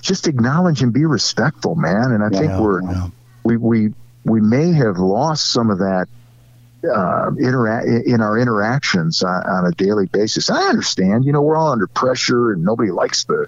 [0.00, 2.12] just acknowledge and be respectful, man.
[2.12, 3.08] And I think we're yeah.
[3.44, 6.08] we we we may have lost some of that
[6.84, 10.50] uh, intera- in our interactions on, on a daily basis.
[10.50, 13.46] I understand, you know, we're all under pressure and nobody likes the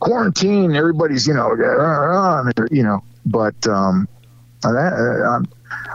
[0.00, 0.74] quarantine.
[0.74, 4.08] Everybody's, you know, uh, uh, you know, but um,
[4.64, 5.40] uh, that, uh,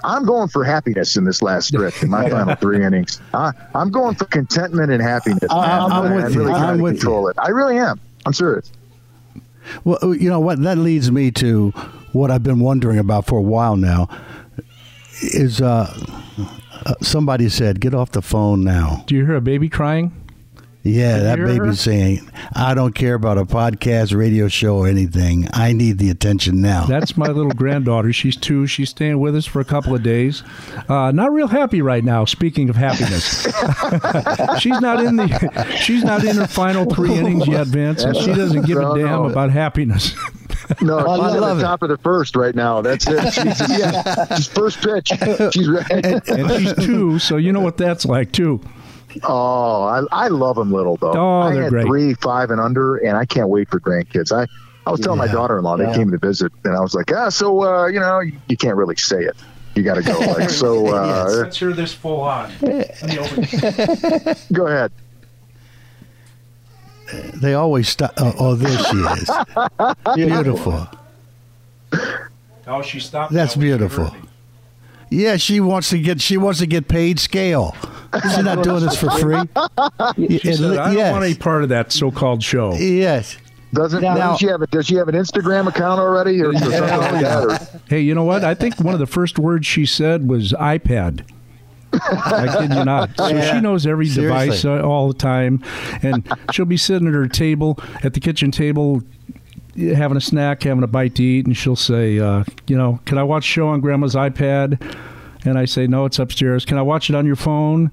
[0.04, 3.22] I'm I'm going for happiness in this last stretch in my final three innings.
[3.34, 5.44] I, I'm going for contentment and happiness.
[5.50, 6.40] I'm- I'm with you.
[6.42, 6.90] really I'm trying to you.
[6.92, 7.36] control it.
[7.40, 8.00] I really am.
[8.26, 8.72] I'm serious.
[9.84, 10.62] Well, you know what?
[10.62, 11.70] That leads me to
[12.12, 14.10] what I've been wondering about for a while now.
[15.22, 15.94] Is uh,
[16.86, 20.12] uh, somebody said, "Get off the phone now." Do you hear a baby crying?
[20.82, 21.60] Yeah, you that hear her?
[21.60, 25.48] baby's saying, "I don't care about a podcast, radio show, or anything.
[25.52, 28.14] I need the attention now." That's my little granddaughter.
[28.14, 28.66] She's two.
[28.66, 30.42] She's staying with us for a couple of days.
[30.88, 32.24] Uh, not real happy right now.
[32.24, 33.44] Speaking of happiness,
[34.60, 35.30] she's not in the.
[35.80, 39.24] She's not in her final three innings yet, Vince, and she doesn't give a damn
[39.24, 39.26] no.
[39.26, 40.14] about happiness.
[40.82, 41.68] No, I she's at love the it.
[41.68, 42.82] top of the first right now.
[42.82, 43.34] That's it.
[43.34, 45.12] She's, she's first pitch.
[45.54, 46.20] She's ready.
[46.28, 48.62] and she's two, so you know what that's like too.
[49.24, 51.14] Oh, I, I love them little though.
[51.14, 51.86] Oh, I they're had great.
[51.88, 54.32] three, five, and under, and I can't wait for grandkids.
[54.36, 54.46] I,
[54.86, 57.64] I was telling my daughter-in-law they came to visit, and I was like, ah, so
[57.64, 59.36] uh, you know, you, you can't really say it.
[59.76, 60.88] You got to go like so.
[60.88, 62.52] Uh, Let's hear this full on.
[64.52, 64.92] Go ahead.
[67.36, 68.14] They always stop.
[68.18, 69.32] Oh, oh, there she is.
[70.16, 70.88] beautiful.
[72.68, 73.34] Oh, she stopped.
[73.34, 74.14] That's beautiful.
[75.10, 76.22] Yeah, she wants to get.
[76.22, 77.76] She wants to get paid scale.
[78.22, 79.38] She's not doing this for free.
[80.40, 81.12] She said, I don't yes.
[81.12, 82.74] want any part of that so-called show.
[82.76, 83.38] Yes.
[83.74, 86.54] Doesn't, Now- doesn't she have a, does she have an Instagram account already or, or
[86.56, 87.44] something like that?
[87.76, 88.44] Or, Hey, you know what?
[88.44, 91.24] I think one of the first words she said was iPad.
[91.94, 93.12] I kid you not.
[93.18, 93.54] So Yeah.
[93.56, 94.46] she knows every Seriously.
[94.48, 95.64] device uh, all the time,
[96.02, 99.02] and she'll be sitting at her table at the kitchen table,
[99.80, 103.18] having a snack, having a bite to eat, and she'll say, uh, "You know, can
[103.18, 104.82] I watch a show on Grandma's iPad?"
[105.46, 107.92] And I say, "No, it's upstairs." Can I watch it on your phone?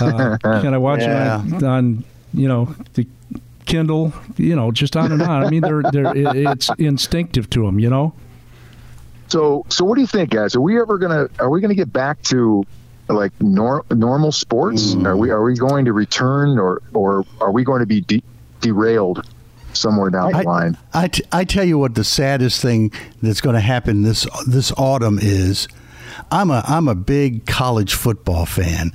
[0.00, 1.42] Uh, can I watch Yeah.
[1.44, 3.06] it on, on, you know, the
[3.66, 4.12] Kindle?
[4.36, 5.44] You know, just on and on.
[5.44, 8.12] I mean, they're they're it, it's instinctive to them, you know.
[9.28, 10.54] so, so what do you think, guys?
[10.54, 12.64] Are we ever gonna are we gonna get back to
[13.08, 14.94] like nor, normal sports?
[14.96, 18.22] Are we are we going to return or or are we going to be de-
[18.60, 19.26] derailed
[19.78, 20.76] somewhere down the line?
[20.92, 24.72] I, t- I tell you what the saddest thing that's going to happen this this
[24.76, 25.68] autumn is
[26.30, 28.92] I'm a I'm a big college football fan.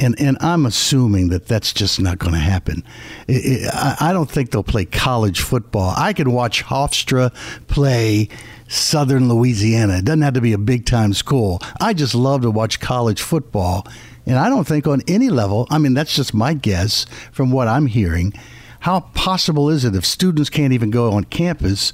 [0.00, 2.84] And, and I'm assuming that that's just not going to happen.
[3.28, 5.92] I- I, I don't think they'll play college football.
[5.96, 7.34] I could watch Hofstra
[7.66, 8.28] play
[8.68, 9.98] Southern Louisiana.
[9.98, 11.58] It doesn't have to be a big time school.
[11.80, 13.88] I just love to watch college football.
[14.24, 17.66] And I don't think on any level, I mean, that's just my guess from what
[17.66, 18.34] I'm hearing.
[18.80, 21.92] How possible is it if students can't even go on campus?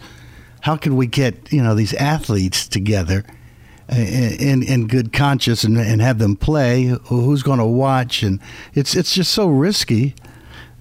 [0.62, 3.25] How can we get you know these athletes together
[3.90, 6.94] in in good conscience and, and have them play?
[7.07, 8.23] Who's going to watch?
[8.23, 8.40] And
[8.75, 10.14] it's it's just so risky.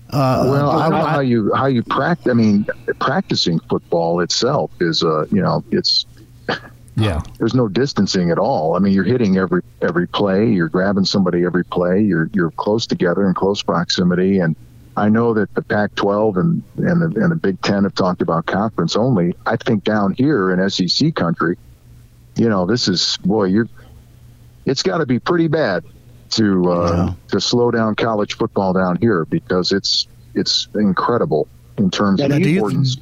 [0.10, 2.30] Uh, Well, I I- I- how you how you practice.
[2.30, 2.66] I mean,
[3.00, 6.06] practicing football itself is uh, you know, it's
[6.96, 7.22] Yeah.
[7.40, 8.76] there's no distancing at all.
[8.76, 12.86] I mean, you're hitting every every play, you're grabbing somebody every play, you're you're close
[12.88, 14.40] together in close proximity.
[14.40, 14.56] And
[14.96, 18.46] I know that the Pac-12 and and the, and the Big Ten have talked about
[18.46, 19.36] conference only.
[19.46, 21.58] I think down here in SEC country,
[22.36, 23.68] you know, this is boy, you're
[24.66, 25.84] it's got to be pretty bad
[26.32, 27.14] to uh, Yeah.
[27.30, 32.38] to slow down college football down here because it's it's incredible in terms of Now,
[32.40, 32.98] do you- importance.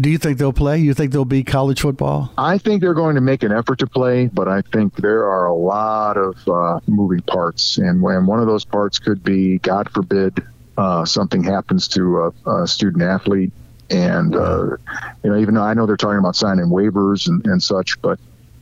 [0.00, 0.78] do you think they'll play?
[0.78, 2.32] You think they'll be college football?
[2.38, 5.46] I think they're going to make an effort to play, but I think there are
[5.46, 9.88] a lot of uh, moving parts, and when one of those parts could be, God
[9.90, 10.42] forbid,
[10.76, 13.52] uh, something happens to a, a student athlete,
[13.90, 14.76] and uh,
[15.22, 18.18] you know, even though I know they're talking about signing waivers and, and such, but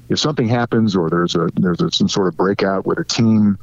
[0.08, 3.58] if something happens or there's a there's a, some sort of breakout with a team,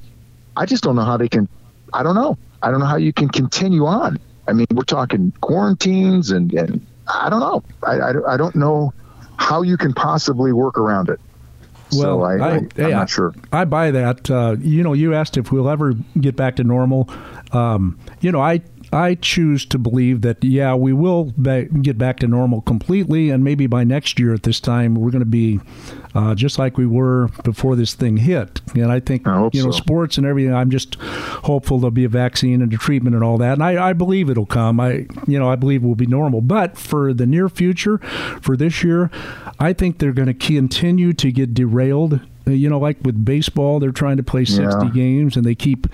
[0.55, 1.47] I just don't know how they can.
[1.93, 2.37] I don't know.
[2.61, 4.19] I don't know how you can continue on.
[4.47, 7.63] I mean, we're talking quarantines and, and I don't know.
[7.83, 8.93] I, I, I don't know
[9.37, 11.19] how you can possibly work around it.
[11.91, 13.33] So Well, I, I, I- am hey, not sure.
[13.51, 14.29] I buy that.
[14.29, 17.09] Uh, you know, you asked if we'll ever get back to normal.
[17.51, 22.19] Um, you know, I I choose to believe that yeah, we will ba- get back
[22.19, 25.59] to normal completely, and maybe by next year at this time we're going to be
[26.15, 28.61] uh, just like we were before this thing hit.
[28.75, 29.77] And I think I you know so.
[29.77, 30.53] sports and everything.
[30.53, 33.53] I'm just hopeful there'll be a vaccine and a treatment and all that.
[33.53, 34.79] And I, I believe it'll come.
[34.79, 36.41] I you know I believe we'll be normal.
[36.41, 37.99] But for the near future,
[38.41, 39.11] for this year,
[39.59, 42.21] I think they're going to continue to get derailed.
[42.49, 44.91] Uh, You know, like with baseball, they're trying to play 60 Yeah.
[44.91, 45.87] games and they keep,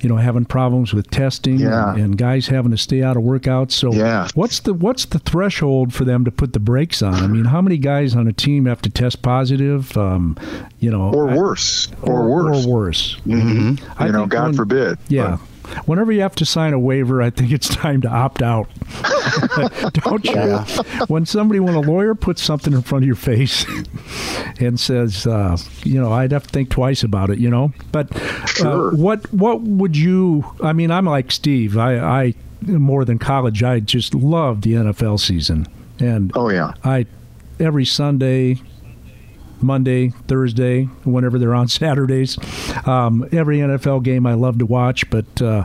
[0.00, 1.92] you know, having problems with testing Yeah.
[1.92, 3.72] and, and guys having to stay out of workouts.
[3.72, 4.28] So, Yeah.
[4.34, 7.14] what's the what's the threshold for them to put the brakes on?
[7.14, 9.96] I mean, how many guys on a team have to test positive?
[9.96, 10.36] Um,
[10.80, 11.88] you know, Or I- worse.
[12.02, 12.66] Or, worse.
[12.66, 13.16] or worse.
[13.24, 14.98] hmm I You know, God when- forbid.
[15.08, 15.38] Yeah.
[15.86, 18.68] Whenever you have to sign a waiver, I think it's time to opt out.
[20.04, 20.32] Don't you?
[20.34, 20.64] Yeah.
[21.08, 23.64] When somebody, when a lawyer puts something in front of your face
[24.60, 27.72] and says, uh, you know, I'd have to think twice about it, you know.
[27.92, 28.08] But
[28.48, 28.92] Sure.
[28.92, 30.44] uh, what what would you?
[30.62, 31.76] I mean, I'm like Steve.
[31.78, 32.34] I, I
[32.66, 33.62] more than college.
[33.62, 35.66] I just love the NFL season,
[35.98, 36.74] and Oh yeah.
[36.84, 37.06] I
[37.58, 38.58] every Sunday,
[39.62, 42.38] Monday, Thursday, whenever they're on Saturdays,
[42.86, 45.08] um, every NFL game I love to watch.
[45.10, 45.64] But uh,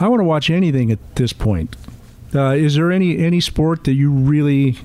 [0.00, 1.76] I want to watch anything at this point.
[2.34, 4.76] Uh, is there any any sport that you really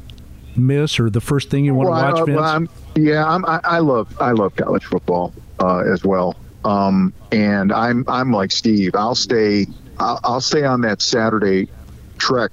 [0.55, 2.35] miss, or the first thing you want Well, to watch, I, Vince?
[2.37, 6.35] well, I'm, yeah, I'm, I, I love I love college football uh, as well.
[6.63, 8.95] Um, and I'm I'm like Steve.
[8.95, 9.67] I'll stay
[9.99, 11.67] I'll, I'll stay on that Saturday
[12.17, 12.51] trek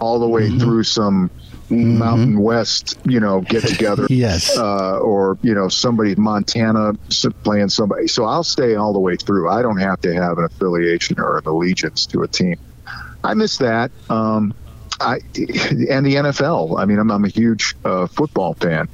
[0.00, 1.28] all the way through some
[1.70, 4.06] Mountain West, you know, get together.
[4.08, 4.56] Yes.
[4.56, 6.94] Uh, or you know somebody Montana
[7.44, 8.08] playing somebody.
[8.08, 9.50] So I'll stay all the way through.
[9.50, 12.56] I don't have to have an affiliation or an allegiance to a team.
[13.22, 13.90] I miss that.
[14.08, 14.54] Um,
[15.00, 16.78] I and the NFL.
[16.78, 18.88] I mean, I'm, I'm a huge uh, football fan.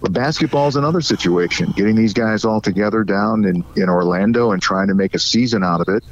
[0.00, 1.70] But basketball is another situation.
[1.70, 5.64] Getting these guys all together down in, in Orlando and trying to make a season
[5.64, 6.04] out of it.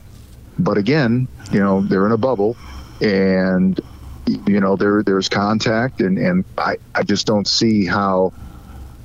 [0.59, 2.57] But again, you know, they're in a bubble,
[3.03, 3.79] and
[4.27, 8.33] you know there there's contact, and and I I just don't see how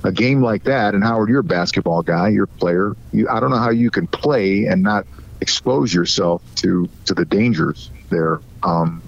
[0.04, 0.94] a game like that.
[0.94, 2.96] And Howard, you're a basketball guy, you're a player.
[3.12, 5.06] You, I don't know how you can play and not
[5.40, 8.40] expose yourself to to the dangers there.
[8.62, 9.02] Um,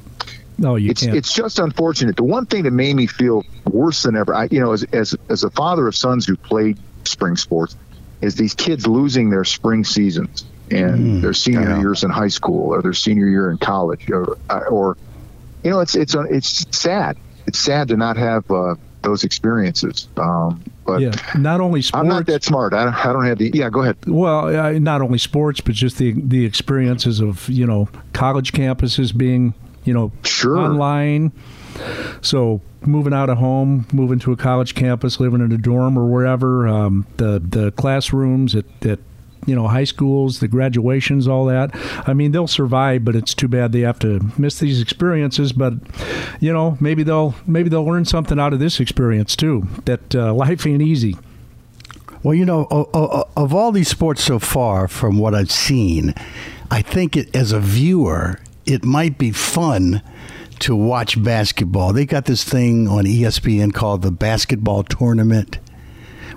[0.58, 1.16] No, you it's can't.
[1.16, 2.16] it's just unfortunate.
[2.16, 5.16] The one thing that made me feel worse than ever, I, you know, as, as
[5.28, 7.76] as a father of sons who played spring sports,
[8.20, 11.80] is these kids losing their spring seasons and their senior yeah.
[11.80, 14.96] years in high school or their senior year in college, or or
[15.64, 17.16] you know, it's it's it's sad.
[17.46, 20.08] It's sad to not have uh, those experiences.
[20.16, 22.00] Um, but yeah, not only sports.
[22.02, 22.74] I'm not that smart.
[22.74, 23.50] I don't, I don't have the.
[23.54, 23.96] Yeah, go ahead.
[24.06, 29.16] Well, uh, not only sports, but just the the experiences of you know college campuses
[29.16, 30.58] being you know Sure.
[30.58, 31.32] online.
[32.20, 36.06] So moving out of home, moving to a college campus, living in a dorm or
[36.06, 38.98] wherever, um, the the classrooms at, at
[39.50, 41.70] you know high schools, the graduations, all that.
[42.08, 45.52] I mean, they'll survive, but it's too bad they have to miss these experiences.
[45.52, 45.74] But
[46.38, 49.66] you know, maybe they'll maybe they'll learn something out of this experience too.
[49.84, 51.16] That uh, life ain't easy.
[52.22, 52.66] Well, you know,
[53.34, 56.14] of all these sports so far, from what I've seen,
[56.70, 60.02] I think it, as a viewer, it might be fun
[60.60, 61.94] to watch basketball.
[61.94, 65.58] They got this thing on ESPN called the basketball tournament.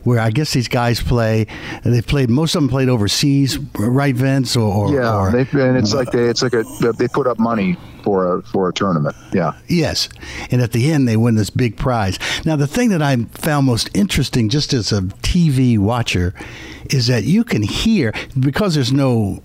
[0.03, 1.47] Where I guess these guys play,
[1.83, 2.29] they've played.
[2.29, 4.55] Most of them played overseas, right, Vince?
[4.57, 5.75] Or, or Yeah, or- they've been.
[5.77, 6.25] It's like they.
[6.25, 6.63] It's like a.
[6.97, 9.15] They put up money for a for a tournament.
[9.31, 9.53] Yeah.
[9.67, 10.09] Yes.
[10.51, 12.19] And at the end, they win this big prize.
[12.45, 16.33] Now, the thing that I found most interesting, just as a TV watcher,
[16.89, 19.41] is that you can hear, because there's no.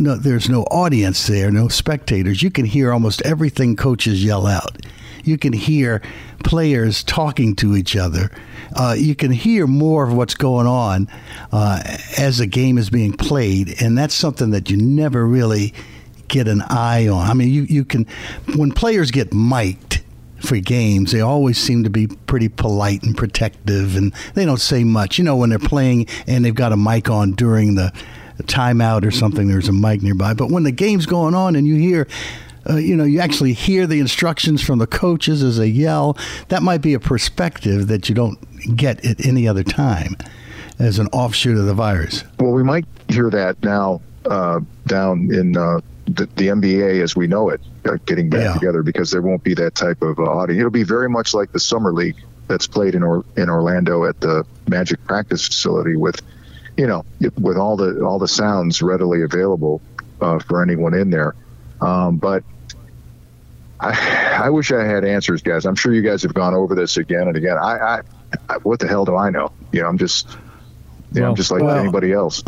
[0.00, 2.40] No, there's no audience there, no spectators.
[2.40, 4.76] You can hear almost everything coaches yell out.
[5.24, 6.00] You can hear
[6.44, 8.30] players talking to each other.
[8.74, 11.08] Uh, you can hear more of what's going on
[11.52, 11.80] uh,
[12.18, 15.74] as the game is being played, and that's something that you never really
[16.28, 17.28] get an eye on.
[17.28, 18.06] I mean, you, you can,
[18.56, 20.02] when players get mic'd
[20.40, 24.84] for games, they always seem to be pretty polite and protective, and they don't say
[24.84, 25.18] much.
[25.18, 27.92] You know, when they're playing and they've got a mic on during the
[28.42, 30.34] timeout or something, there's a mic nearby.
[30.34, 32.06] But when the game's going on and you hear,
[32.68, 36.16] uh, you know, you actually hear the instructions from the coaches as they yell,
[36.48, 38.38] that might be a perspective that you don't
[38.76, 40.16] get at any other time
[40.78, 42.24] as an offshoot of the virus.
[42.38, 47.26] Well, we might hear that now uh, down in uh, the, the NBA as we
[47.26, 48.52] know it, uh, getting back Yeah.
[48.54, 50.58] together because there won't be that type of uh, audience.
[50.60, 54.20] It'll be very much like the summer league that's played in or, in Orlando at
[54.20, 56.20] the Magic practice facility with,
[56.76, 57.04] you know,
[57.40, 59.80] with all the all the sounds readily available
[60.20, 61.34] uh, for anyone in there.
[61.80, 62.42] Um, but
[63.80, 65.64] I, I wish I had answers, guys.
[65.64, 67.56] I'm sure you guys have gone over this again and again.
[67.58, 68.00] I, I, I
[68.62, 69.52] what the hell do I know?
[69.72, 70.28] You know, I'm just,
[71.12, 72.42] you know, Well, I'm just like well- anybody else.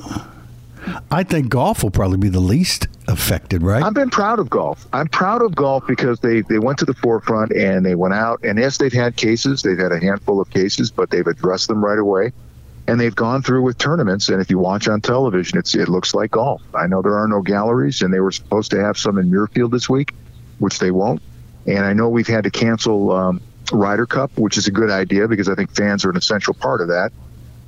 [1.10, 3.82] I think golf will probably be the least affected, right?
[3.82, 4.86] I've been proud of golf.
[4.94, 8.42] I'm proud of golf because they, they went to the forefront and they went out.
[8.44, 9.60] And yes, they've had cases.
[9.62, 12.32] They've had a handful of cases, but they've addressed them right away.
[12.88, 14.30] And they've gone through with tournaments.
[14.30, 16.62] And if you watch on television, it's it looks like golf.
[16.74, 19.70] I know there are no galleries, and they were supposed to have some in Muirfield
[19.70, 20.14] this week,
[20.60, 21.20] which they won't.
[21.66, 23.40] And I know we've had to cancel um,
[23.72, 26.80] Ryder Cup, which is a good idea because I think fans are an essential part
[26.80, 27.12] of that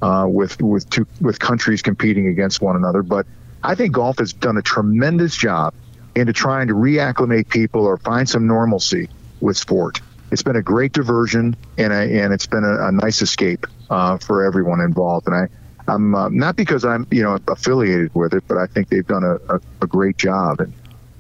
[0.03, 3.03] uh, with with two with countries competing against one another.
[3.03, 3.27] But
[3.63, 5.75] I think golf has done a tremendous job
[6.15, 9.09] into trying to reacclimate people or find some normalcy
[9.41, 10.01] with sport.
[10.31, 14.19] It's been a great diversion and a, and it's been a, a nice escape uh,
[14.19, 15.27] for everyone involved.
[15.27, 15.49] And I.
[15.89, 19.25] I'm uh, not because I'm, you know, affiliated with it, but I think they've done
[19.25, 20.73] a, a, a great job and,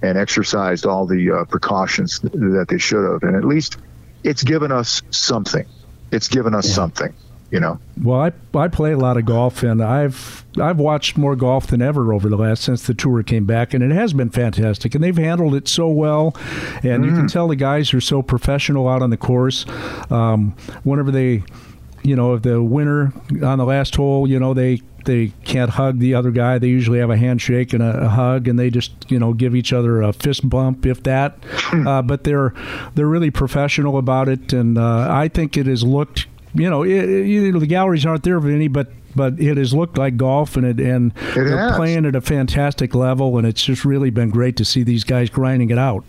[0.02, 3.24] and exercised all the uh, precautions that they should have.
[3.24, 3.78] And at least
[4.24, 5.66] it's given us something.
[6.10, 7.14] It's given us something,
[7.50, 7.78] you know.
[8.02, 11.80] Well, I I play a lot of golf, and I've I've watched more golf than
[11.80, 14.94] ever over the last since the tour came back, and it has been fantastic.
[14.94, 16.36] And they've handled it so well,
[16.82, 19.64] and you can tell the guys are so professional out on the course.
[20.10, 20.54] Um,
[20.84, 21.44] whenever they,
[22.02, 23.12] you know, if the winner
[23.42, 26.58] on the last hole, you know, they they can't hug the other guy.
[26.58, 29.54] They usually have a handshake and a, a hug, and they just you know give
[29.56, 31.38] each other a fist bump, if that.
[31.72, 32.54] uh, but they're
[32.94, 36.26] they're really professional about it, and uh, I think it has looked.
[36.54, 39.74] You know, it, it- you know, the galleries aren't there, Vinny, but but it has
[39.74, 41.76] looked like golf, and it and they're has.
[41.76, 45.30] playing at a fantastic level, and it's just really been great to see these guys
[45.30, 46.04] grinding it out.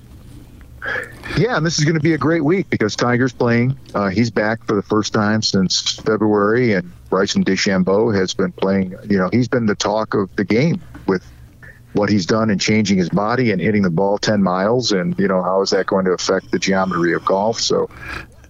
[1.38, 3.78] Yeah, and this is going to be a great week because Tiger's playing.
[3.94, 8.96] Uh, he's back for the first time since February, and Bryson DeChambeau has been playing.
[9.10, 11.24] You know, he's been the talk of the game with
[11.94, 14.92] what he's done in changing his body and hitting the ball 10 miles.
[14.92, 17.60] And, you know, how is that going to affect the geometry of golf?
[17.60, 17.90] So,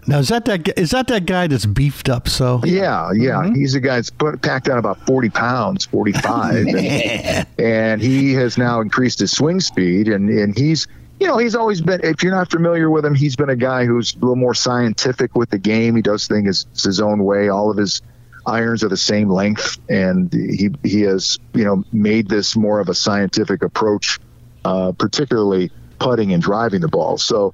[0.08, 2.62] Now is that that is that that guy that's beefed up so?
[2.64, 6.68] yeah, yeah, he's a guy that's put, packed on about 40 pounds, 45.
[6.68, 10.88] and, and he has now increased his swing speed and, and he's
[11.20, 13.86] you know he's always been if you're not familiar with him he's been a guy
[13.86, 15.96] who's a little more scientific with the game.
[15.96, 17.50] He does things his, his own way.
[17.50, 18.02] All of his
[18.46, 22.90] irons are the same length and he he has you know made this more of
[22.90, 24.20] a scientific approach
[24.66, 27.18] uh, particularly putting and driving the ball.
[27.18, 27.54] So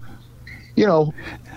[0.75, 1.13] you know,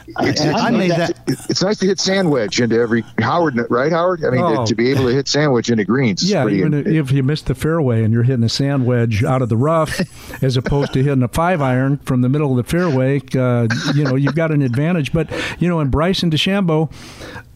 [0.07, 3.05] it's, I- it's I nice made to- that- It's nice to hit sandwich into every
[3.21, 4.25] Howard, right, Howard?
[4.25, 4.65] I mean, Oh.
[4.67, 6.29] to, be able to hit sandwich into greens.
[6.29, 9.49] Yeah, even if you miss the fairway and you're hitting a sand wedge out of
[9.49, 10.01] the rough,
[10.43, 14.05] as opposed to hitting a five iron from the middle of the fairway, uh, you
[14.05, 15.13] know you've got an advantage.
[15.13, 16.91] But you know, in Bryson DeChambeau,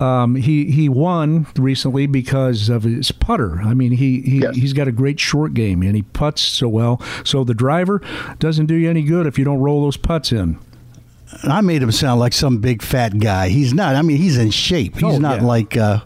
[0.00, 3.60] um, he he won recently because of his putter.
[3.62, 4.56] I mean, he he Yes.
[4.56, 7.00] he's got a great short game and he puts so well.
[7.24, 8.00] So the driver
[8.38, 10.58] doesn't do you any good if you don't roll those putts in.
[11.42, 13.48] I made him sound like some big fat guy.
[13.48, 13.96] He's not.
[13.96, 14.94] I mean, he's in shape.
[14.94, 15.46] He's Oh, not yeah.
[15.46, 15.76] like.
[15.76, 16.00] Uh,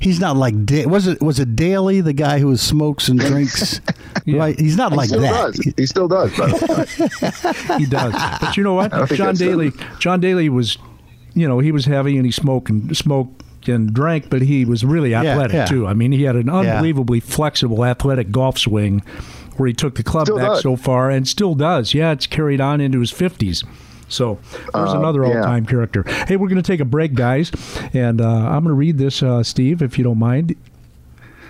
[0.00, 0.64] he's not like.
[0.64, 3.80] Da- was it was it Daly, the guy who smokes and drinks?
[4.26, 4.56] Right.
[4.60, 5.20] He's not he like that.
[5.20, 5.72] does.
[5.76, 6.30] He still does.
[6.36, 7.78] By the way.
[7.78, 8.12] He does.
[8.40, 8.92] but you know what?
[8.92, 9.72] I don't think John that's Daly.
[9.98, 10.78] John Daly was,
[11.34, 14.84] you know, he was heavy and he smoked and smoked and drank, but he was
[14.84, 15.64] really athletic yeah.
[15.64, 15.88] too.
[15.88, 16.54] I mean, he had an Yeah.
[16.58, 19.00] unbelievably flexible, athletic golf swing,
[19.56, 20.62] where he took the club Still back does.
[20.62, 21.92] so far and still does.
[21.92, 23.64] Yeah, it's carried on into his fifties.
[24.12, 24.38] So
[24.74, 26.04] there's Uh, another all-time character.
[26.28, 27.50] Hey, we're going to take a break, guys,
[27.92, 30.54] and uh, I'm going to read this, uh, Steve, if you don't mind.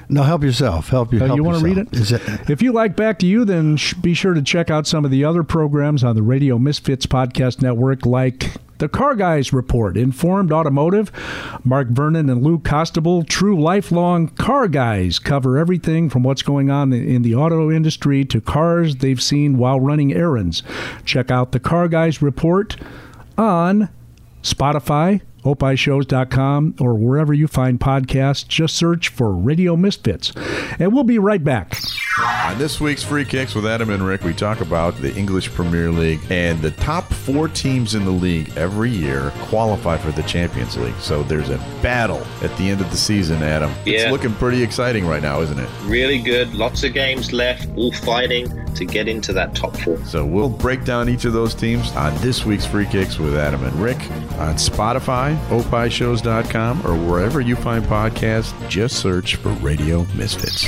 [0.09, 0.89] No, help yourself.
[0.89, 1.21] Help you.
[1.23, 1.89] Uh, help you want to read it?
[1.93, 2.51] it?
[2.51, 5.11] If you like Back to You, then sh- be sure to check out some of
[5.11, 8.51] the other programs on the Radio Misfits Podcast Network, like
[8.83, 11.13] the Car Guys Report, Informed Automotive,
[11.63, 16.93] Mark Vernon and Lou Costable, True Lifelong Car Guys cover everything from what's going on
[16.93, 20.65] in the auto industry to cars they've seen while running errands.
[21.05, 22.77] Check out the Car Guys Report
[23.39, 23.89] on
[24.43, 28.45] Spotify, opishows.com, or wherever you find podcasts.
[28.49, 30.33] Just search for Radio Misfits.
[30.81, 31.79] And we'll be right back.
[32.45, 35.93] On this week's Free Kicks with Adam and Rick, we talk about the English Premier
[35.93, 40.77] League and the top four teams in the league every year qualify for the Champions
[40.77, 40.97] League.
[40.97, 43.71] So there's a battle at the end of the season, Adam.
[43.87, 44.01] Yeah.
[44.01, 45.69] It's looking pretty exciting right now, isn't it?
[45.85, 46.53] Really good.
[46.53, 50.03] Lots of games left, all fighting to get into that top four.
[50.05, 53.63] So we'll break down each of those teams on this week's Free Kicks with Adam
[53.63, 53.99] and Rick
[54.39, 58.53] on Spotify, opishows.com, or wherever you find podcasts.
[58.69, 60.67] Just search for Radio Misfits.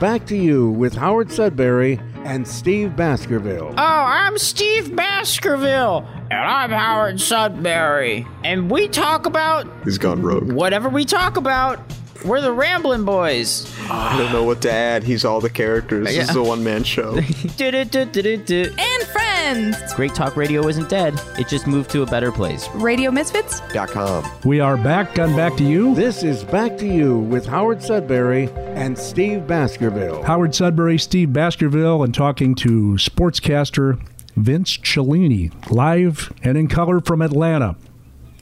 [0.00, 3.74] Back to you with Howard Sudberry and Steve Baskerville.
[3.76, 6.06] Oh, I'm Steve Baskerville.
[6.30, 8.26] And I'm Howard Sudberry.
[8.44, 10.52] And we talk about He's gone rogue.
[10.52, 11.80] whatever we talk about.
[12.24, 13.66] We're the Ramblin' Boys.
[13.88, 15.02] I don't know what to add.
[15.04, 16.06] He's all the characters.
[16.08, 17.14] This is a one man show.
[17.58, 19.02] And
[19.40, 19.94] friends!
[19.94, 21.20] Great Talk Radio isn't dead.
[21.38, 22.68] It just moved to a better place.
[22.74, 23.60] Radio Misfits?
[23.88, 24.24] com.
[24.44, 25.94] We are back on Back to You.
[25.94, 30.22] This is Back to You with Howard Sudberry and Steve Baskerville.
[30.22, 34.00] Howard Sudberry, Steve Baskerville, and talking to sportscaster
[34.36, 37.76] Vince Cellini, live and in color from Atlanta.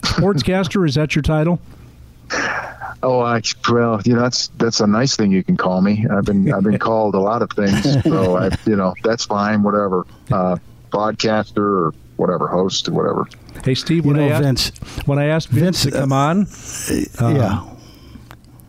[0.02, 1.60] Sportscaster, is that your title?
[3.00, 3.40] Oh, I,
[3.70, 6.04] well, you know that's that's a nice thing you can call me.
[6.10, 9.62] I've been I've been called a lot of things, so I, you know that's fine.
[9.62, 10.56] Whatever, uh,
[10.90, 13.26] broadcaster or whatever, host or whatever.
[13.64, 15.06] Hey, Steve, You when, I, asked, Vince.
[15.06, 16.46] when I asked Vince, Vince, to come on,
[17.20, 17.64] uh, yeah.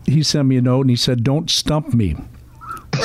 [0.06, 2.16] he sent me a note and he said, "Don't stump me."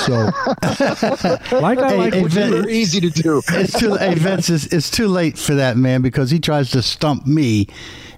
[0.05, 0.13] So,
[0.63, 3.41] like I Hey, like hey, what you Vin- Easy to do.
[3.49, 3.95] It's too.
[3.95, 7.67] hey, Vince, it's, it's too late for that man because he tries to stump me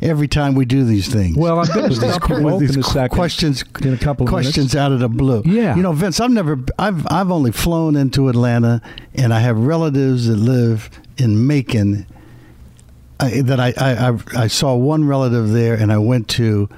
[0.02, 1.38] every time we do these things.
[1.38, 3.16] Well, to With these stump you qu- both with in a these second.
[3.16, 4.76] questions, in a couple of questions minutes.
[4.76, 5.42] out of the blue.
[5.46, 5.76] Yeah.
[5.76, 8.82] you know, Vince, I've never, I've, I've only flown into Atlanta,
[9.16, 12.06] and I have relatives that live in Macon.
[13.20, 16.70] I, that I, I, I, I saw one relative there, and I went to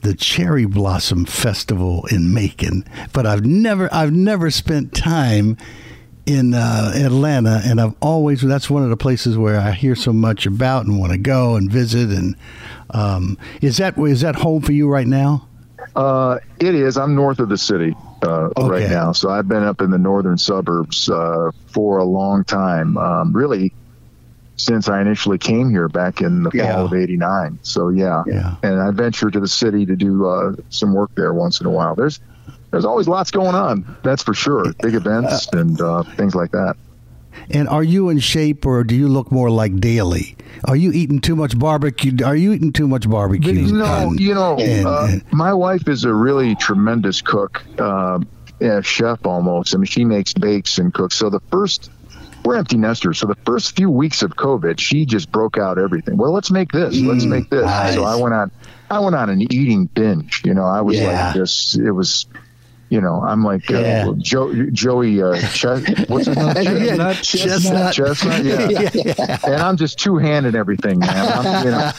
[0.00, 2.84] the Cherry Blossom Festival in Macon.
[3.12, 5.56] But I've never, I've never spent time
[6.26, 10.12] in uh, Atlanta, and I've always that's one of the places where I hear so
[10.12, 12.10] much about and want to go and visit.
[12.10, 12.36] And
[12.90, 15.48] um, is that is that home for you right now?
[15.94, 16.96] Uh, it is.
[16.96, 18.68] I'm north of the city uh, Okay.
[18.68, 22.96] right now, so I've been up in the northern suburbs uh, for a long time.
[22.96, 23.74] Um, really,
[24.56, 26.74] since I initially came here back in the Yeah.
[26.74, 27.58] fall of '89.
[27.62, 28.56] So yeah, Yeah.
[28.62, 31.70] and I venture to the city to do uh, some work there once in a
[31.70, 31.94] while.
[31.94, 32.18] There's
[32.74, 33.96] there's always lots going on.
[34.02, 34.72] That's for sure.
[34.82, 36.74] Big events and uh, things like that.
[37.50, 40.36] And are you in shape, or do you look more like Daly?
[40.66, 42.12] Are you eating too much barbecue?
[42.24, 43.52] Are you eating too much barbecue?
[43.72, 48.26] No, you know, and- uh, my wife is a really tremendous cook, um,
[48.60, 49.72] yeah, chef almost.
[49.74, 51.14] I mean, she makes bakes and cooks.
[51.16, 51.90] So the first,
[52.44, 53.18] we're empty nesters.
[53.18, 56.16] So the first few weeks of COVID, she just broke out everything.
[56.16, 56.96] Well, let's make this.
[57.00, 57.64] Let's make this.
[57.64, 57.94] nice.
[57.94, 58.50] So I went on,
[58.90, 60.42] I went on an eating binge.
[60.44, 61.26] You know, I was Yeah.
[61.26, 61.76] like this.
[61.76, 62.26] It was.
[62.94, 64.06] You know, I'm like Yeah.
[64.08, 65.20] uh, Joe, Joey.
[65.20, 66.54] Uh, Ches- what's his name?
[66.84, 67.92] Yeah, Chestnut.
[67.92, 67.94] Chestnut.
[67.94, 68.44] Chestnut.
[68.94, 69.38] Yeah.
[69.44, 71.10] And I'm just two handed everything, man.
[71.10, 71.90] I'm, you know,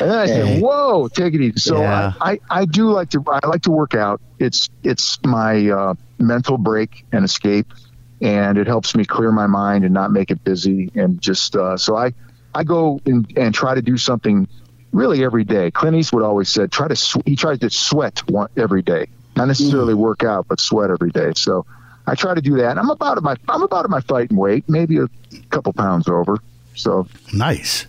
[0.00, 0.34] and then I Hey.
[0.34, 2.12] said, "Whoa, take it easy." So Yeah.
[2.20, 4.20] I, I, I do like to I like to work out.
[4.38, 7.72] It's it's my uh, mental break and escape,
[8.20, 10.90] and it helps me clear my mind and not make it busy.
[10.94, 12.12] And just uh, so I
[12.54, 14.46] I go and, and try to do something
[14.92, 15.70] really every day.
[15.70, 19.06] Clint Eastwood always said, try to, sw- he tries to sweat one, every day,
[19.36, 21.32] not necessarily work out, but sweat every day.
[21.36, 21.66] So
[22.06, 22.78] I try to do that.
[22.78, 25.08] I'm about at my, I'm about at my fighting weight, maybe a
[25.50, 26.38] couple pounds over.
[26.74, 27.86] So Nice.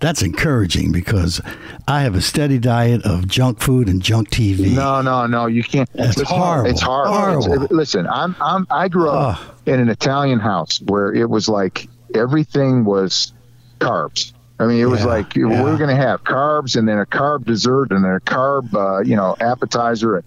[0.00, 1.40] That's encouraging because
[1.88, 4.72] I have a steady diet of junk food and junk TV.
[4.72, 5.46] No, no, no.
[5.46, 5.92] You can't.
[5.92, 6.70] That's listen, horrible.
[6.70, 7.08] It's hard.
[7.08, 7.52] Horrible.
[7.64, 11.88] It's- listen, I'm, I'm, I grew up in an Italian house where it was like
[12.14, 13.32] everything was
[13.80, 14.32] carbs.
[14.60, 15.62] I mean, it was Yeah, like we yeah.
[15.64, 19.00] were going to have carbs and then a carb dessert and then a carb, uh,
[19.02, 20.16] you know, appetizer.
[20.16, 20.24] And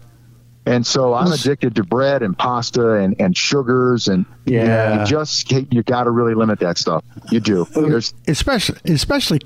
[0.85, 5.01] so I'm addicted to bread and pasta and, and sugars and Yeah.
[5.01, 7.03] you just you got to really limit that stuff.
[7.31, 7.65] You do.
[7.73, 9.39] There's especially especially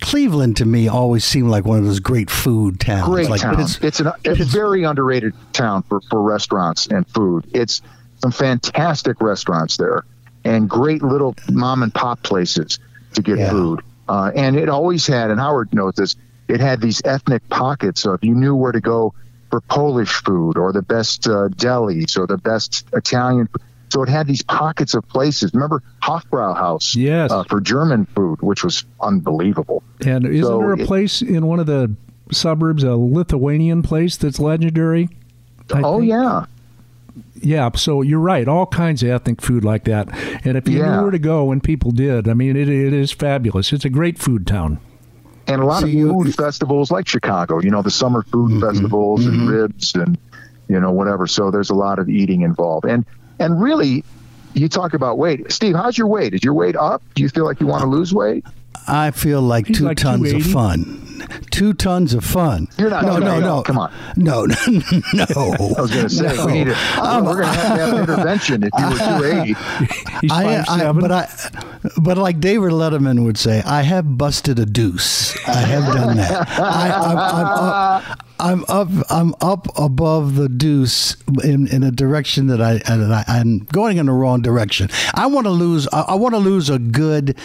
[0.00, 3.08] Cleveland to me always seemed like one of those great food towns.
[3.08, 3.56] great like town.
[3.56, 7.46] Pitts- it's an it's a very underrated town for, for restaurants and food.
[7.52, 7.82] It's
[8.22, 10.04] some fantastic restaurants there
[10.44, 12.78] and great little mom and pop places
[13.14, 13.50] to get Yeah.
[13.50, 13.80] food.
[14.08, 16.16] Uh, and it always had, and Howard knows this,
[16.48, 18.00] it had these ethnic pockets.
[18.00, 19.14] So if you knew where to go
[19.50, 23.48] for Polish food or the best uh, delis or the best Italian
[23.92, 25.52] so it had these pockets of places.
[25.52, 27.32] Remember Hofbrauhaus Yes.
[27.32, 29.82] uh, for German food, which was unbelievable.
[30.06, 31.92] And isn't So there a it- place in one of the
[32.30, 35.08] suburbs, a Lithuanian place that's legendary?
[35.74, 36.10] I oh think?
[36.12, 36.44] yeah,
[37.42, 38.46] Yeah, so you're right.
[38.46, 40.08] All kinds of ethnic food like that.
[40.44, 40.94] And if you Yeah.
[40.96, 43.72] knew where to go, and people did, I mean, it, it is fabulous.
[43.72, 44.78] It's a great food town.
[45.52, 47.60] And a lot of food festivals like Chicago.
[47.60, 48.60] You know, the summer food Mm-hmm.
[48.60, 50.18] festivals and ribs and
[50.68, 51.26] you know whatever.
[51.26, 52.86] So there's a lot of eating involved.
[52.86, 53.04] And
[53.38, 54.04] and really,
[54.54, 55.74] you talk about weight, Steve.
[55.74, 56.34] How's your weight?
[56.34, 57.02] Is your weight up?
[57.14, 58.44] Do you feel like you want to lose weight?
[58.86, 60.96] I feel like He's two like tons of fun.
[61.50, 62.66] Two tons of fun.
[62.78, 63.62] You're not- No, no, no, no, no.
[63.62, 63.92] come on.
[64.16, 64.56] No, no,
[65.12, 65.24] no.
[65.36, 66.46] I was going to say No.
[66.46, 66.74] we need to.
[66.76, 69.54] I'm- we're going to um, have to have an intervention if you were 280.
[70.22, 71.28] He's I, I, but I,
[72.00, 75.36] but like David Letterman would say, I have busted a deuce.
[75.46, 76.48] I have done that.
[76.58, 77.18] I, I'm,
[78.40, 79.06] I'm, up, I'm up.
[79.10, 83.98] I'm up above the deuce in, in a direction that I, and I I'm going
[83.98, 84.88] in the wrong direction.
[85.14, 85.86] I want to lose.
[85.92, 87.36] I, I want to lose a good.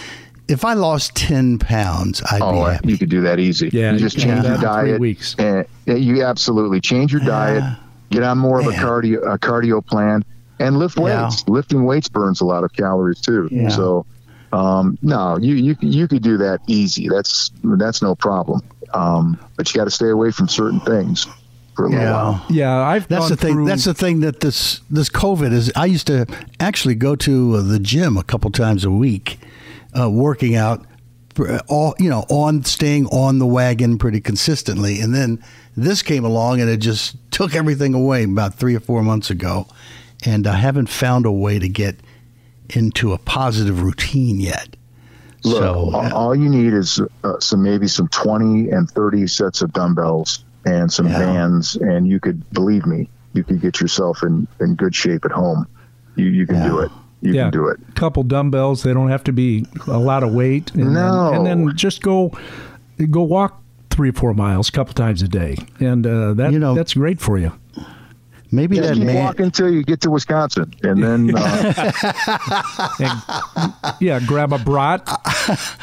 [0.48, 2.90] If I lost ten pounds, I'd be Oh, happy.
[2.92, 3.70] you could do that easy.
[3.74, 5.00] Yeah, you just you change do your that three diet.
[5.02, 5.36] weeks.
[5.40, 7.64] And yeah, you absolutely change your diet.
[8.12, 10.24] Get on more of a cardio a cardio plan
[10.60, 11.24] and lift Yeah.
[11.24, 11.44] weights.
[11.48, 13.50] Lifting weights burns a lot of calories too.
[13.52, 13.70] Yeah.
[13.70, 14.06] So,
[14.54, 17.10] um, no, you you you could do that easy.
[17.10, 18.62] That's that's no problem.
[18.94, 21.28] Um, but you got to stay away from certain things
[21.76, 22.46] for a little while.
[22.50, 23.54] Yeah, I've That's gone the thing.
[23.56, 25.72] through- That's the thing that this this COVID is.
[25.76, 26.26] I used to
[26.60, 29.40] actually go to uh, the gym a couple times a week,
[29.98, 30.86] uh, working out,
[31.40, 35.00] uh, all you know, on staying on the wagon pretty consistently.
[35.02, 35.44] And then
[35.78, 39.68] this came along and it just took everything away about three or four months ago,
[40.26, 41.98] and I haven't found a way to get
[42.70, 44.76] into a positive routine yet.
[45.44, 49.62] Look, so all, all you need is uh, some maybe some 20 and 30 sets
[49.62, 51.20] of dumbbells and some Yeah.
[51.20, 55.32] bands, and you could believe me, you could get yourself in, in good shape at
[55.32, 55.68] home.
[56.16, 56.92] You you can do it.
[57.26, 57.80] You yeah, can do it.
[57.96, 58.84] couple dumbbells.
[58.84, 60.72] They don't have to be a lot of weight.
[60.76, 61.32] And No.
[61.32, 62.32] then, and then just go
[63.10, 66.60] go walk three or four miles a couple times a day, and uh, that You
[66.60, 67.52] know- that's great for you.
[68.56, 69.24] Maybe Just that keep man.
[69.24, 71.92] walking until you get to Wisconsin, and then uh,
[73.00, 75.08] And, yeah, grab a brat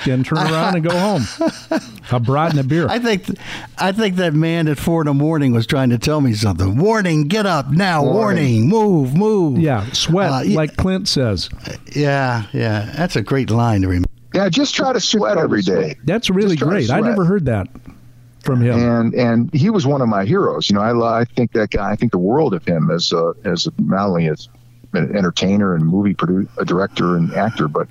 [0.07, 1.23] and turn around and go home.
[2.11, 2.87] A brat and a beer.
[2.89, 3.27] I think,
[3.79, 6.77] I think that man at four in the morning was trying to tell me something.
[6.77, 7.29] Warning!
[7.29, 8.03] Get up now!
[8.03, 8.68] Warning!
[8.68, 9.14] Move!
[9.14, 9.59] Move!
[9.59, 10.57] yeah, sweat Uh, yeah.
[10.57, 11.49] like Clint says.
[11.95, 14.09] Yeah, yeah, that's a great line to remember.
[14.35, 15.97] yeah, just try to sweat every day.
[16.05, 16.91] That's really Just try to great.
[16.91, 17.68] I never heard that
[18.45, 18.78] from him.
[18.78, 20.68] and and he was one of my heroes.
[20.70, 21.90] You know, I I think that guy.
[21.90, 24.49] I think the world of him as a, as a, not only as
[24.93, 27.88] an entertainer and movie producer, a director and actor, but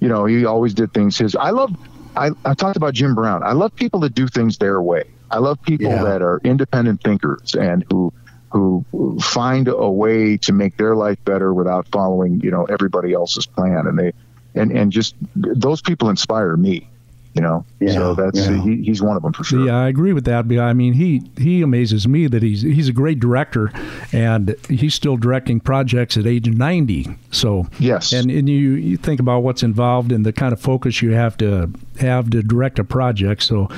[0.00, 1.34] you know, he always did things his.
[1.36, 1.74] I love.
[2.16, 3.42] I I talked about Jim Brown.
[3.42, 5.04] I love people that do things their way.
[5.30, 6.04] I love people Yeah.
[6.04, 8.12] that are independent thinkers and who
[8.50, 8.84] who
[9.20, 13.86] find a way to make their life better without following you know everybody else's plan
[13.88, 14.12] and they
[14.54, 16.88] and and just those people inspire me
[17.34, 18.62] you know so that's yeah.
[18.62, 20.46] he, he's one of them for sure Yeah, I agree with that.
[20.48, 23.72] but I mean, he he amazes me that he's he's a great director,
[24.12, 27.06] and he's still directing projects at age ninety.
[27.32, 28.12] So Yes.
[28.12, 31.36] and and you you think about what's involved and the kind of focus you have
[31.38, 31.70] to
[32.00, 33.42] have to direct a project.
[33.42, 33.68] So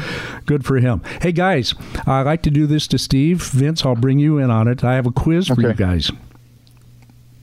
[0.45, 1.01] good for him.
[1.23, 1.75] Hey guys,
[2.07, 3.85] I like to do this to Steve Vince.
[3.87, 4.85] I'll bring you in on it.
[4.85, 5.79] I have a quiz for you Okay.
[5.79, 6.11] guys.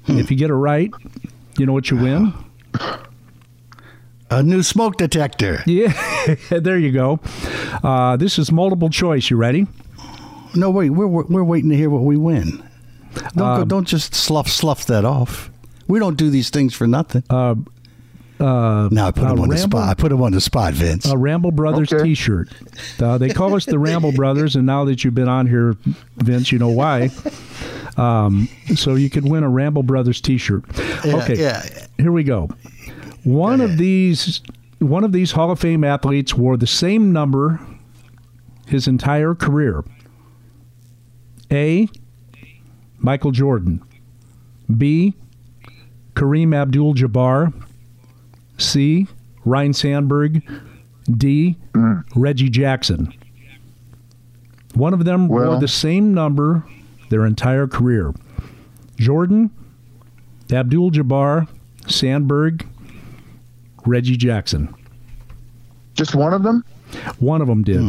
[0.07, 0.91] If you get it right,
[1.57, 2.33] you know what you win.
[4.39, 5.63] A new smoke detector.
[5.65, 5.93] Yeah,
[6.49, 7.19] there you go.
[7.83, 9.29] Uh, this is multiple choice.
[9.29, 9.67] You ready?
[10.55, 12.63] No, wait, we're we're, we're waiting to hear what we win.
[13.35, 15.49] Don't Um, go, don't just slough slough that off.
[15.87, 17.23] We don't do these things for nothing.
[17.29, 17.55] Uh,
[18.39, 19.89] uh, Now I put a him on the spot.
[19.89, 21.05] I put him on the spot, Vince.
[21.05, 22.03] A Ramble Brothers Okay.
[22.03, 22.49] T-shirt.
[22.99, 25.75] Uh, they call us the Ramble Brothers, and now that you've been on here,
[26.17, 27.09] Vince, you know why.
[27.97, 30.63] Um, so you could win a Ramble Brothers T-shirt.
[31.05, 31.63] Yeah, okay, yeah.
[31.97, 32.49] here we go.
[33.23, 34.41] One of these,
[34.79, 37.59] one of these Hall of Fame athletes wore the same number
[38.67, 39.83] his entire career.
[41.51, 41.87] A.
[42.97, 43.81] Michael Jordan.
[44.75, 45.13] B.
[46.15, 47.53] Kareem Abdul-Jabbar.
[48.57, 49.07] C.
[49.45, 50.41] Ryne Sandberg.
[51.09, 51.57] D.
[51.73, 52.03] Mm.
[52.15, 53.13] Reggie Jackson.
[54.73, 56.65] One of them wore the same number
[57.09, 58.13] their entire career.
[58.97, 59.51] Jordan,
[60.51, 61.47] Abdul Jabbar,
[61.87, 62.65] Sandberg,
[63.85, 64.73] Reggie Jackson.
[65.95, 66.63] Just one of them?
[67.19, 67.81] One of them did.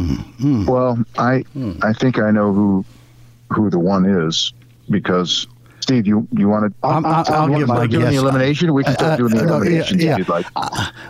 [0.67, 1.43] Well, I
[1.81, 2.85] I think I know who
[3.51, 4.53] who the one is
[4.89, 5.47] because
[5.79, 6.87] Steve, you you want to?
[6.87, 7.99] I'm- I'll- I'll give my guess.
[8.11, 8.73] the elimination.
[8.73, 10.11] We can start Uh, doing the uh, no, yeah, elimination yeah.
[10.13, 10.47] if you'd like.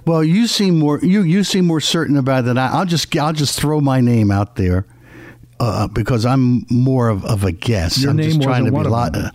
[0.05, 2.67] Well, you seem more you you seem more certain about it I.
[2.67, 4.85] I'll just I'll just throw my name out there
[5.61, 8.01] uh, because I'm more of, of a guess.
[8.01, 9.13] Your I'm name just trying to wasn't be one of lot.
[9.13, 9.31] them.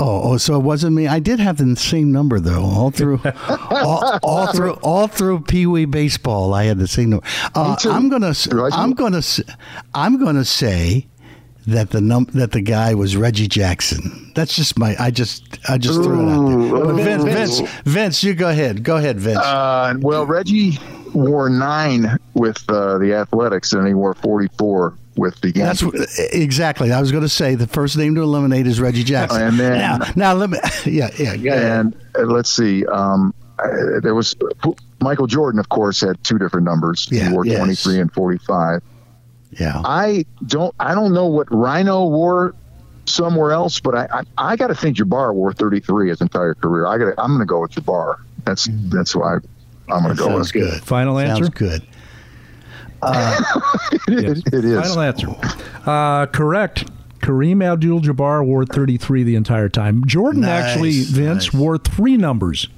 [0.00, 1.06] Oh, oh, so it wasn't me.
[1.06, 5.66] I did have the same number though, all through, all, all through, all through Pee
[5.66, 6.52] Wee baseball.
[6.52, 7.26] I had the same number.
[7.54, 7.76] Uh.
[7.84, 8.72] I'm gonna, s- Right.
[8.72, 9.40] I'm gonna, s-
[9.94, 11.06] I'm gonna say
[11.68, 14.32] that the num that the guy was Reggie Jackson.
[14.34, 14.96] That's just my.
[14.98, 16.84] I just, I just threw it out there.
[16.84, 18.82] But Vince, Vince, Vince, you go ahead.
[18.82, 19.38] Go ahead, Vince.
[19.38, 20.78] Uh, well, Reggie
[21.14, 26.00] wore nine with uh, the Athletics, and he wore forty-four with the That's Yankees.
[26.18, 26.92] what, exactly.
[26.92, 29.42] I was going to say the first name to eliminate is Reggie Jackson.
[29.42, 30.58] And then- now, now let me.
[30.86, 31.36] Yeah, yeah.
[31.36, 31.62] Go ahead.
[31.80, 32.84] and uh, let's see.
[32.86, 33.32] Um,
[34.02, 34.34] there was
[35.00, 37.08] Michael Jordan, of course, had two different numbers.
[37.10, 37.58] Yeah, he wore yes.
[37.58, 38.82] twenty-three and forty-five.
[39.52, 39.80] Yeah.
[39.84, 40.74] I don't.
[40.80, 42.54] I don't know what Ryno wore
[43.06, 46.86] somewhere else, but I I, I got to think Jabbar wore 33 his entire career.
[46.86, 47.14] I got.
[47.18, 48.16] I'm going to go with Jabbar.
[48.44, 49.34] That's that's why
[49.88, 50.64] I'm going to go sounds with.
[50.64, 50.82] good.
[50.82, 51.52] Final Sounds answer?
[54.06, 54.22] good.
[54.38, 54.42] Yes.
[54.52, 54.80] It is.
[54.88, 55.34] Final answer.
[55.86, 56.90] Uh, correct.
[57.20, 60.04] Kareem Abdul Jabbar wore 33 the entire time.
[60.06, 61.54] Jordan Nice, actually, Vince, nice.
[61.54, 62.68] wore three numbers.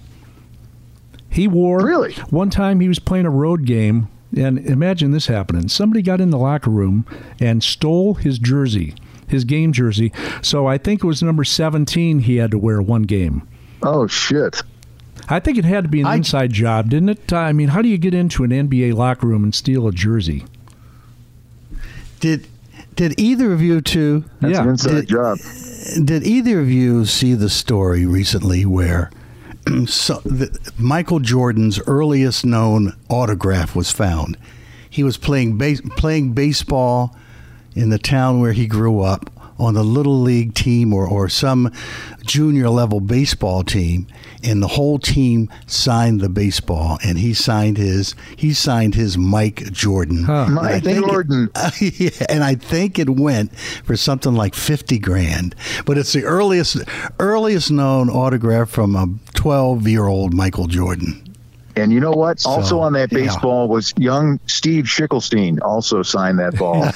[1.29, 1.85] He wore.
[1.85, 2.15] Really?
[2.31, 5.69] One time he was playing a road game, and imagine this happening.
[5.69, 7.05] Somebody got in the locker room
[7.41, 8.95] and stole his jersey,
[9.27, 10.13] his game jersey.
[10.43, 13.47] So I think it was number 17 he had to wear one game.
[13.83, 14.63] Oh shit!
[15.29, 17.33] I think it had to be an I- inside job, didn't it?
[17.33, 20.45] I mean, how do you get into an NBA locker room and steal a jersey?
[22.21, 22.47] Did
[22.95, 24.25] did either of you two?
[24.41, 24.63] That's Yeah.
[24.63, 25.39] an inside Did- job.
[26.05, 29.11] Did either of you see the story recently where
[29.87, 34.37] so, the, Michael Jordan's earliest known autograph was found?
[34.89, 37.15] He was playing base, playing baseball
[37.75, 41.73] in the town where he grew up on the little league team or, or some
[42.25, 44.07] junior level baseball team
[44.43, 49.71] and the whole team signed the baseball and he signed his he signed his Mike
[49.73, 50.47] Jordan Huh.
[50.49, 51.51] And I Mike think it- Jordan.
[51.81, 55.55] yeah, and I think it went for something like fifty grand.
[55.85, 56.79] But it's the earliest
[57.19, 61.23] earliest known autograph from a twelve year old Michael Jordan.
[61.79, 62.41] And you know what?
[62.41, 63.19] So, also on that yeah.
[63.19, 65.61] baseball was young Steve Schickelstein.
[65.61, 66.85] Also signed that ball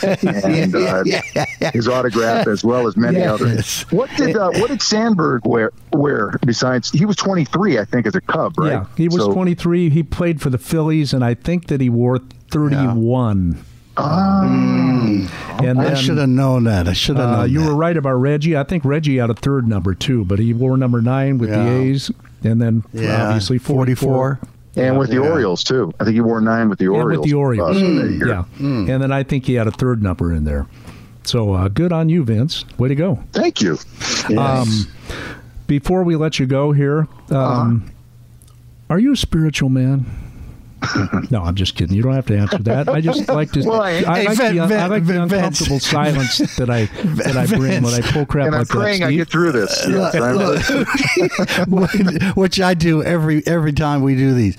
[0.44, 3.30] and uh, his autograph as well as many Yes.
[3.30, 3.82] others.
[3.90, 5.70] What did uh, what did Sandberg wear?
[5.92, 8.70] Wear besides he was 23, I think, as a Cub, right?
[8.72, 9.90] Yeah, he was So- 23.
[9.90, 12.18] He played for the Phillies, and I think that he wore
[12.50, 13.58] 31.
[13.98, 16.88] and I should have known that.
[16.88, 17.66] I should have uh, known you that.
[17.66, 18.56] were right about Reggie.
[18.56, 21.64] I think Reggie had a third number too, but he wore number nine with Yeah.
[21.64, 22.10] the A's,
[22.44, 24.38] and then yeah, obviously 44.
[24.76, 25.28] And with the Yeah.
[25.30, 25.92] Orioles too.
[25.98, 27.22] I think he wore nine with the And Orioles.
[27.22, 28.26] with the Orioles, uh, that year.
[28.28, 28.44] yeah.
[28.60, 30.66] And then I think he had a third number in there.
[31.24, 32.64] So uh, good on you, Vince.
[32.78, 33.18] Way to go.
[33.32, 33.78] Thank you.
[34.38, 34.86] Um,
[35.66, 37.90] before we let you go here, um,
[38.88, 40.06] are you a spiritual man?
[41.30, 41.94] No, I'm just kidding.
[41.96, 42.88] You don't have to answer that.
[42.88, 43.62] I just like to.
[43.62, 45.32] Well, I- I, Hey, like Vin- the, I like the Vin- Vince.
[45.60, 48.68] uncomfortable silence that I that I bring when I pull crap And I'm like
[49.00, 49.02] that.
[49.02, 49.84] I get through this.
[49.88, 50.84] Yes, I'm-
[52.34, 54.56] which I do every every time we do these.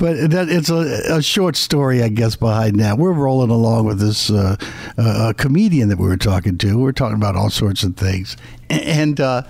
[0.00, 2.96] But that it's a, a short story, I guess, behind that.
[2.98, 4.56] We're rolling along with this uh,
[4.96, 6.78] uh, comedian that we were talking to.
[6.78, 8.36] We are talking about all sorts of things,
[8.70, 9.42] and uh,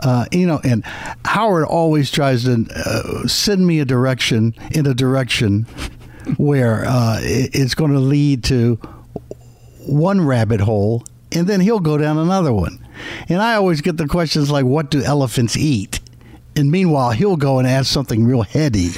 [0.00, 0.84] uh, you know, and
[1.26, 5.64] Howard always tries to uh, send me a direction in a direction
[6.38, 8.76] where uh, it- it's going to lead to
[9.86, 12.84] one rabbit hole and then he'll go down another one.
[13.28, 16.00] And I always get the questions like, what do elephants eat?
[16.60, 18.90] And meanwhile, he'll go and ask something real heady.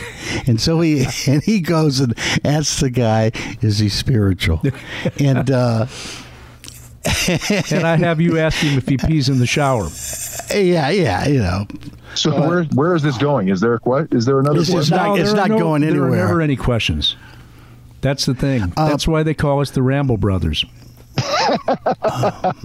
[0.48, 2.12] And so he and he goes and
[2.44, 4.60] asks the guy, is he spiritual?
[5.20, 5.86] And uh,
[7.28, 9.88] and I have you ask him if he pees in the shower.
[10.52, 11.66] Yeah, yeah, you know.
[12.14, 13.48] So where where is this going?
[13.48, 14.96] Is there a que- there another This is question?
[14.96, 17.16] not- No, it's there are not no- going There are never any questions.
[18.02, 18.72] That's the thing.
[18.76, 20.66] That's why they call us the Ramble Brothers.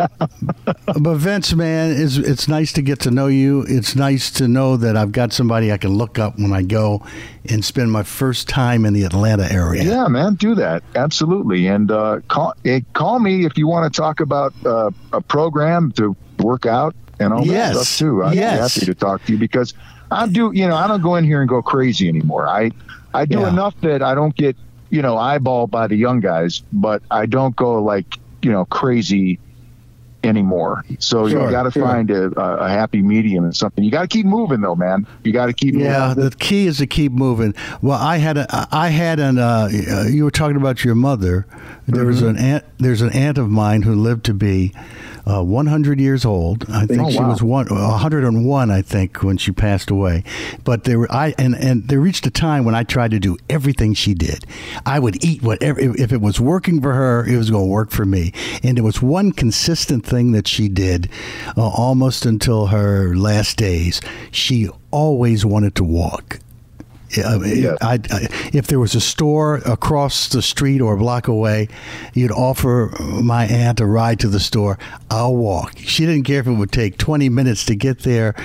[1.00, 3.66] But Vince, man, it's it's nice to get to know you.
[3.68, 7.02] It's nice to know that I've got somebody I can look up when I go
[7.50, 9.84] and spend my first time in the Atlanta area.
[9.84, 13.98] Yeah, man, do that absolutely, and uh, call eh, call me if you want to
[14.02, 18.24] talk about uh, a program to work out and all Yes, that stuff too.
[18.24, 18.74] I'd yes.
[18.76, 19.74] be happy to talk to you because
[20.12, 20.52] I do.
[20.54, 22.48] You know, I don't go in here and go crazy anymore.
[22.48, 22.72] I
[23.14, 23.50] I do Yeah.
[23.50, 24.56] enough that I don't get
[24.89, 28.18] you know eyeballed by the young guys, but I don't go like
[28.48, 29.39] you know crazy
[30.24, 30.84] anymore.
[31.00, 31.86] So Sure, you got to sure.
[31.86, 33.84] find a, a, happy medium and something.
[33.84, 35.06] You got to keep moving though, man.
[35.24, 36.30] You got to keep Yeah, moving.
[36.30, 37.54] the key is to keep moving.
[37.82, 39.38] Well, I had a, I had an.
[39.38, 39.70] Uh,
[40.10, 41.45] you were talking about your mother.
[41.88, 42.30] There was Mm-hmm.
[42.30, 42.66] an aunt.
[42.80, 44.74] There's an aunt of mine who lived to be
[45.30, 46.66] uh, 100 years old.
[46.70, 47.30] I think Oh, she wow.
[47.30, 48.72] was one 101.
[48.72, 50.24] I think when she passed away.
[50.64, 53.38] But there were I and and there reached a time when I tried to do
[53.50, 54.46] everything she did.
[54.86, 57.92] I would eat whatever if it was working for her, it was going to work
[57.92, 58.32] for me.
[58.64, 61.10] And there was one consistent thing that she did
[61.58, 64.00] uh, almost until her last days.
[64.32, 66.40] She always wanted to walk.
[67.26, 67.76] I mean, Yeah.
[67.82, 71.70] I, I, if there was a store across the street or a block away,
[72.14, 72.91] you'd offer
[73.24, 74.78] my aunt a ride to the store.
[75.10, 75.74] I'll walk.
[75.78, 78.36] She didn't care if it would take 20 minutes to get there.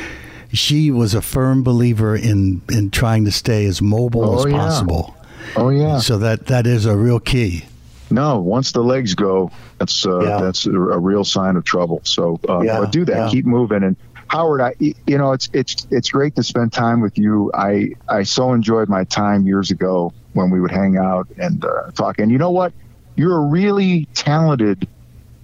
[0.52, 4.58] She was a firm believer in, in trying to stay as mobile Oh, as yeah.
[4.58, 5.16] possible.
[5.56, 5.98] Oh yeah.
[5.98, 7.64] So that, that is a real key.
[8.10, 10.40] No, once the legs go, that's uh, Yeah.
[10.42, 12.00] that's a, real sign of trouble.
[12.04, 13.16] So, uh, Yeah, do that.
[13.16, 13.28] yeah.
[13.30, 13.82] Keep moving.
[13.82, 13.96] And
[14.32, 17.50] Howard, I, you know, it's it's it's great to spend time with you.
[17.52, 21.90] I I so enjoyed my time years ago when we would hang out and uh,
[21.90, 22.18] talk.
[22.18, 22.72] And you know what?
[23.14, 24.88] You're a really talented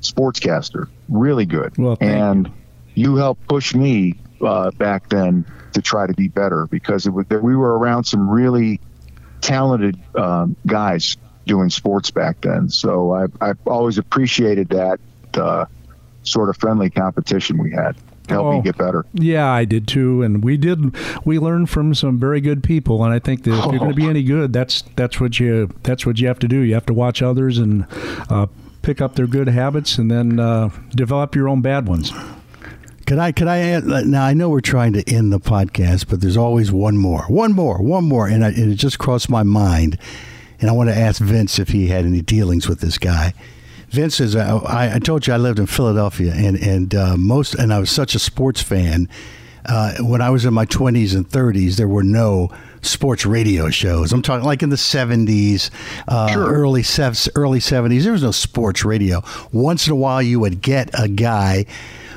[0.01, 0.89] sportscaster.
[1.11, 1.77] Really good.
[1.77, 2.51] Well, and
[2.95, 7.27] you helped push me uh, back then to try to be better because it was
[7.29, 8.81] we were around some really
[9.43, 12.71] talented um, guys doing sports back then.
[12.71, 14.99] So I, I've always appreciated that
[15.35, 15.67] uh,
[16.23, 17.95] sort of friendly competition we had
[18.29, 18.53] to help Oh.
[18.59, 19.05] me get better.
[19.15, 20.95] Yeah, I did too, and we did.
[21.25, 23.97] We learned from some very good people, and I think that if you're going to
[23.97, 26.59] be any good, that's that's what you that's what you have to do.
[26.61, 27.87] You have to watch others and
[28.31, 28.47] uh,
[28.83, 32.13] pick up their good habits, and then uh, develop your own bad ones.
[33.07, 33.33] Could I?
[33.33, 33.59] Could I?
[33.59, 37.23] Add, now I know we're trying to end the podcast, but there's always one more,
[37.29, 39.97] one more, one more, and, I, and it just crossed my mind,
[40.61, 43.33] and I want to ask Vince if he had any dealings with this guy.
[43.91, 44.37] Vince is.
[44.37, 47.91] I, I told you I lived in Philadelphia, and and uh, most, and I was
[47.91, 49.09] such a sports fan.
[49.67, 54.13] Uh, when I was in my 20s and 30s, there were no sports radio shows.
[54.15, 55.69] I'm talking like in the 70s,
[56.07, 56.83] uh, early
[57.35, 58.03] early 70s.
[58.03, 59.23] There was no sports radio.
[59.53, 61.67] Once in a while, you would get a guy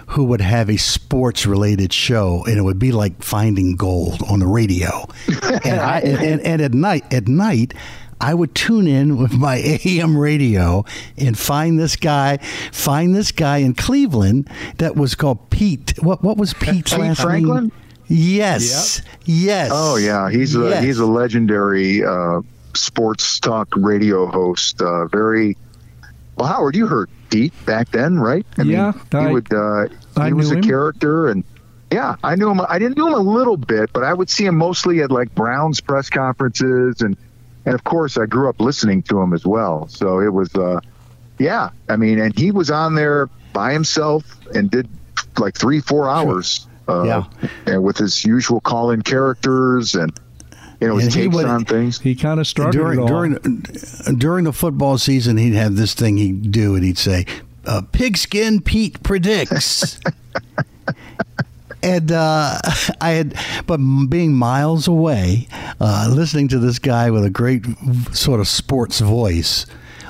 [0.07, 4.39] who would have a sports related show and it would be like finding gold on
[4.39, 5.07] the radio
[5.63, 7.73] and I and, and at night at night
[8.21, 10.85] I would tune in with my AM radio
[11.17, 12.37] and find this guy
[12.71, 17.21] find this guy in Cleveland that was called Pete what what was Pete's Pete last
[17.21, 17.63] Franklin?
[17.65, 17.71] name
[18.07, 20.83] yes yes Oh yeah, he's a Yes.
[20.83, 22.41] he's a legendary uh,
[22.73, 24.81] sports talk radio host.
[24.81, 25.57] Uh, very
[26.37, 26.47] well.
[26.47, 28.45] Howard, you heard Pete back then, right?
[28.57, 29.53] I Yeah, mean, I- he would.
[29.53, 30.63] Uh, I he was a him.
[30.63, 31.43] character, and
[31.91, 32.61] yeah, I knew him.
[32.67, 35.33] I didn't know him a little bit, but I would see him mostly at like
[35.33, 37.15] Browns press conferences, and
[37.65, 39.87] and of course, I grew up listening to him as well.
[39.87, 40.79] So it was, uh,
[41.39, 41.69] yeah.
[41.89, 44.23] I mean, and he was on there by himself
[44.55, 44.87] and did
[45.37, 46.67] like three, four hours.
[46.87, 47.23] Uh, Yeah.
[47.67, 50.11] and with his usual call-in characters and
[50.81, 51.99] you know his he takes would- on things.
[51.99, 53.07] He kind of started during it all.
[53.07, 53.63] during
[54.17, 57.27] during the football season, he'd have this thing he'd do, and he'd say,
[57.65, 59.99] uh, "Pigskin Pete predicts."
[61.83, 62.59] and uh,
[63.01, 63.35] I had,
[63.67, 65.47] but being miles away,
[65.79, 67.65] uh, listening to this guy with a great
[68.13, 69.65] sort of sports voice,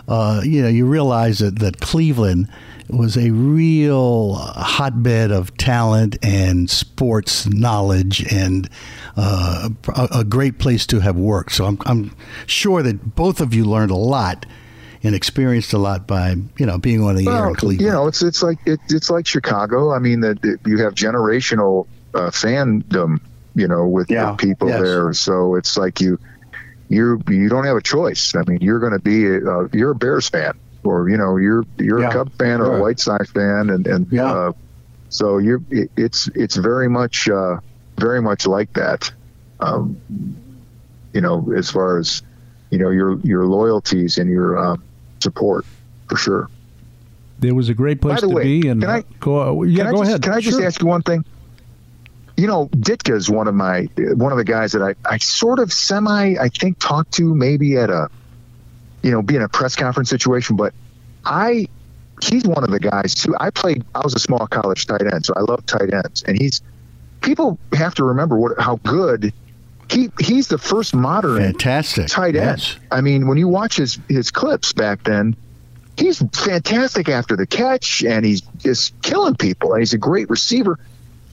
[0.08, 2.50] uh, you know, you realize that that Cleveland
[2.90, 8.70] was a real hotbed of talent and sports knowledge and
[9.16, 11.54] uh, a, a great place to have worked.
[11.54, 12.16] So I'm, I'm
[12.46, 14.46] sure that both of you learned a lot
[15.04, 17.82] and experienced a lot by you know being on the air in Cleveland.
[17.82, 19.92] you know, it's it's like it, it's like Chicago.
[19.92, 23.18] I mean, that you have generational uh, fandom,
[23.56, 24.82] you know, with, Yeah, with people yes.
[24.82, 25.14] there.
[25.14, 26.18] So it's like you
[26.90, 28.34] you you don't have a choice.
[28.36, 31.38] I mean, you're going to be a, uh, you're a Bears fan, or you know,
[31.38, 32.78] you're you're Yeah, a Cub fan or sure.
[32.78, 34.32] a White Sox fan, and and Yeah.
[34.32, 34.52] uh,
[35.10, 37.58] so you're it, it's it's very much uh,
[38.00, 39.12] very much like that.
[39.60, 40.02] Um,
[41.14, 42.22] you know, as far as
[42.72, 44.78] you know, your your loyalties and your uh,
[45.22, 45.66] support
[46.10, 46.50] for sure.
[47.42, 48.68] It was a great place to way, be.
[48.68, 50.22] And can I- go, uh, yeah, can I go just, ahead.
[50.24, 50.68] Can I just Sure.
[50.68, 51.26] ask you one thing?
[52.38, 55.60] You know, Ditka is one of my one of the guys that I, I sort
[55.60, 58.10] of semi I think talked to maybe at a
[59.04, 60.74] you know, be in a press conference situation, but
[61.26, 61.68] I
[62.24, 63.36] he's one of the guys too.
[63.40, 66.24] I played I was a small college tight end, so I love tight ends.
[66.24, 66.62] And he's
[67.22, 69.34] people have to remember what how good
[69.92, 72.08] he he's the first modern Fantastic.
[72.08, 72.60] tight end.
[72.60, 72.76] Yes.
[72.92, 75.36] I mean, when you watch his his clips back then,
[75.98, 79.74] he's fantastic after the catch, and he's just killing people.
[79.74, 80.80] And he's a great receiver.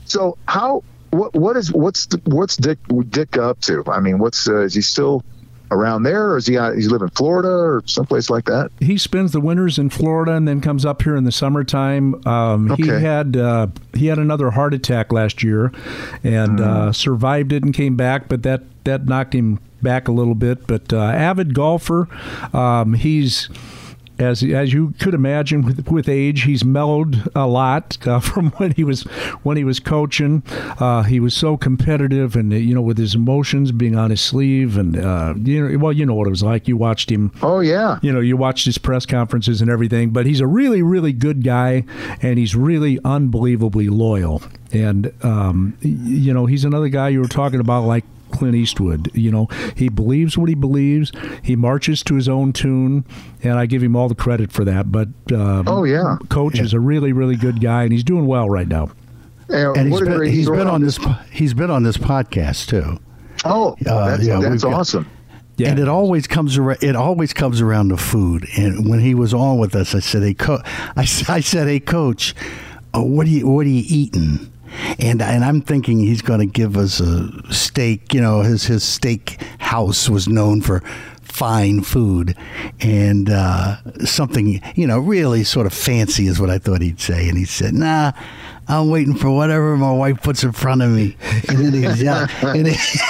[0.04, 2.78] So how what what is what's the, what's Dick
[3.08, 3.84] Dick up to?
[3.86, 5.24] I mean, what's uh, is he still
[5.70, 8.70] around there, or is he out, he's live in Florida or someplace like that?
[8.80, 12.26] he spends the winters in Florida and then comes up here in the summertime.
[12.26, 15.72] Um, He had uh, he had another heart attack last year,
[16.24, 20.34] and uh, survived it and came back, but that that knocked him back a little
[20.34, 20.66] bit.
[20.66, 22.08] But uh, avid golfer,
[22.52, 23.48] um, he's.
[24.18, 28.72] As, as you could imagine, with, with age, he's mellowed a lot uh, from when
[28.72, 29.02] he was
[29.42, 30.42] when he was coaching.
[30.80, 34.76] Uh, he was so competitive, and you know, with his emotions being on his sleeve,
[34.76, 36.68] and uh, you know, well, you know what it was like.
[36.68, 40.26] You watched him Oh yeah, you know, you watched his press conferences and everything, but
[40.26, 41.84] he's a really, really good guy,
[42.22, 44.42] and he's really unbelievably loyal.
[44.72, 48.04] And um, you know, he's another guy you were talking about, like
[48.38, 49.10] Clint Eastwood.
[49.14, 51.10] You know, he believes what he believes.
[51.42, 53.04] He marches to his own tune,
[53.42, 54.92] and I give him all the credit for that.
[54.92, 56.16] But um, Oh, yeah.
[56.28, 58.90] coach is a really, really good guy, and he's doing well right now.
[59.48, 60.98] and, And he's been, he's been on this
[61.32, 62.98] he's been on this podcast too.
[63.44, 65.06] Oh, Uh, that's, yeah, that's we've got- awesome.
[65.56, 65.70] Yeah.
[65.70, 66.78] And it always comes around.
[66.84, 68.46] It always comes around to food.
[68.56, 70.62] And when he was on with us, I said, "Hey, co-,
[70.96, 72.32] I, s- I said, hey, coach,
[72.94, 74.52] uh, what are you what are you eating?"
[74.98, 78.14] And and I'm thinking he's going to give us a steak.
[78.14, 80.82] You know, his his steak house was known for
[81.22, 82.34] fine food
[82.80, 87.28] and uh, something you know really sort of fancy is what I thought he'd say.
[87.28, 88.12] And he said, "Nah."
[88.68, 91.16] I'm waiting for whatever my wife puts in front of me,
[91.48, 93.00] and then he's yelling, and, he,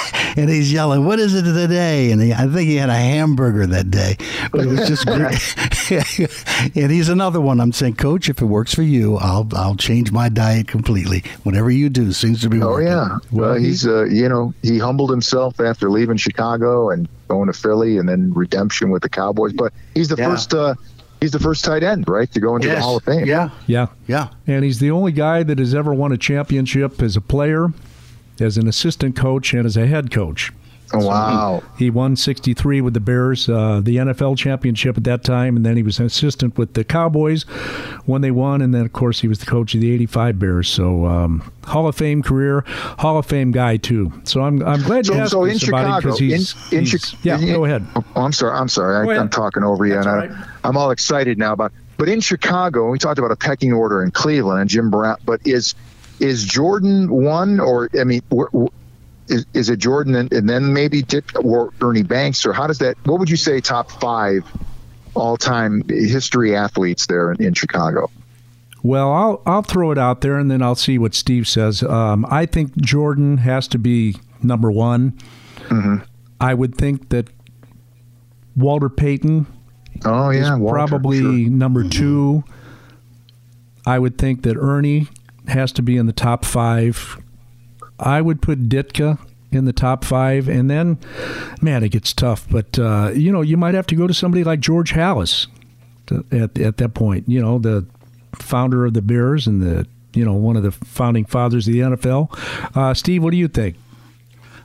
[0.41, 3.65] and he's yelling, "What is it today?" And he, I think he had a hamburger
[3.67, 4.15] that day,
[4.51, 5.55] but it was just great.
[6.75, 7.59] and he's another one.
[7.59, 11.23] I'm saying, Coach, if it works for you, I'll I'll change my diet completely.
[11.43, 12.87] Whatever you do seems to be Oh working.
[12.87, 13.17] yeah.
[13.31, 17.97] Well, he's uh, you know he humbled himself after leaving Chicago and going to Philly
[17.97, 19.53] and then redemption with the Cowboys.
[19.53, 20.29] But he's the Yeah.
[20.29, 20.75] first uh,
[21.21, 23.25] he's the first tight end right to go into the Hall of Fame.
[23.25, 23.87] Yeah, Yeah.
[24.07, 24.29] yeah.
[24.47, 27.67] And he's the only guy that has ever won a championship as a player,
[28.39, 30.51] as an assistant coach, and as a head coach.
[30.93, 31.63] Oh, wow.
[31.77, 35.77] He won 63 with the Bears, uh, the NFL championship at that time, and then
[35.77, 37.43] he was an assistant with the Cowboys
[38.05, 40.67] when they won, and then, of course, he was the coach of the 85 Bears.
[40.69, 44.11] So, um, Hall of Fame career, Hall of Fame guy, too.
[44.23, 47.15] So I'm, I'm glad you So, asked so in Chicago, because in, he's, in he's-
[47.23, 47.85] yeah, in- go ahead.
[47.95, 48.57] Oh, I'm sorry.
[48.57, 49.07] I'm sorry.
[49.07, 50.47] I, I'm talking over you, That's and all I, right.
[50.63, 51.71] I'm all excited now about.
[51.97, 55.17] But in Chicago, we talked about a pecking order in Cleveland and Jim Brown.
[55.25, 55.75] But is
[56.21, 58.21] is Jordan one, or I mean,
[59.29, 62.79] is, is it Jordan and, and then maybe Dick or Ernie Banks, or how does
[62.79, 62.97] that?
[63.05, 64.43] What would you say top five
[65.15, 68.09] all time history athletes there in, in Chicago?
[68.81, 71.83] Well, I'll I'll throw it out there, and then I'll see what Steve says.
[71.83, 75.11] Um, I think Jordan has to be number one.
[75.67, 75.97] Mm-hmm.
[76.39, 77.29] I would think that
[78.55, 79.45] Walter Payton
[80.05, 81.51] Oh yeah, is Walter, probably sure.
[81.51, 82.43] number two.
[83.85, 85.07] I would think that Ernie
[85.47, 87.17] has to be in the top five.
[87.99, 89.19] I would put Ditka
[89.51, 90.99] in the top five, and then,
[91.61, 92.47] man, it gets tough.
[92.49, 95.47] But uh, you know, you might have to go to somebody like George Halas
[96.07, 97.27] to, at at that point.
[97.27, 97.85] You know, the
[98.35, 101.79] founder of the Bears and the you know one of the founding fathers of the
[101.79, 102.75] NFL.
[102.75, 103.75] Uh, Steve, what do you think?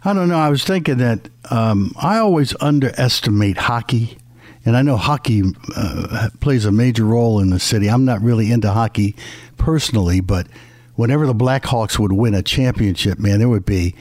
[0.05, 0.39] I don't know.
[0.39, 4.19] I was thinking that um, I always underestimate hockey,
[4.67, 5.43] and I know hockey
[5.75, 7.89] uh, plays a major role in the city.
[7.89, 9.17] I'm not really into hockey
[9.57, 10.47] personally, but
[10.95, 13.95] whenever the Blackhawks would win a championship, man, there would be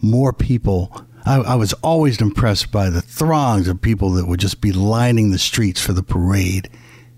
[0.00, 1.02] more people.
[1.24, 5.30] I, I was always impressed by the throngs of people that would just be lining
[5.32, 6.70] the streets for the parade.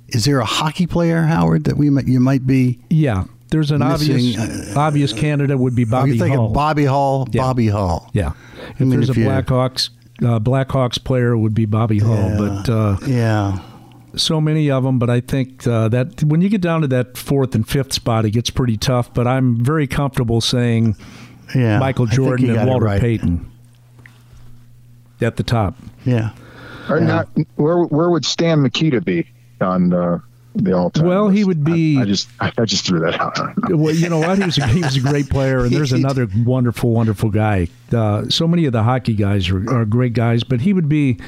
[0.09, 2.81] Is there a hockey player, Howard, that we might, you might be?
[2.89, 6.49] Yeah, there's an Missing, obvious obvious candidate would be Are Bobby you thinking Hull.
[6.51, 7.29] Bobby Hull?
[7.31, 7.43] Yeah.
[7.43, 8.11] Bobby Hull.
[8.15, 8.33] Yeah.
[8.71, 9.91] If I mean, there's if a Blackhawks
[10.23, 12.17] uh, Blackhawks player, would be Bobby Hull.
[12.17, 12.37] Yeah.
[12.39, 13.59] But uh, Yeah.
[14.17, 14.99] So many of them.
[14.99, 18.25] But I think uh, that when you get down to that fourth and fifth spot,
[18.25, 19.13] it gets pretty tough.
[19.13, 20.97] But I'm very comfortable saying
[21.55, 21.79] Yeah.
[21.79, 23.01] Michael Jordan and Walter right.
[23.01, 23.51] Payton
[25.21, 25.75] at the top.
[26.05, 26.31] Yeah.
[26.89, 29.27] Or not, where where would Stan Mikita be
[29.61, 30.21] on uh,
[30.55, 31.07] the all time?
[31.07, 32.01] Well, he would be.
[32.01, 33.39] I just I, I just threw that out.
[33.71, 34.39] Well, you know what?
[34.39, 37.69] He was a, he was a great player, and there's another wonderful, wonderful guy.
[37.93, 41.19] Uh, so many of the hockey guys are, are great guys, but he would be,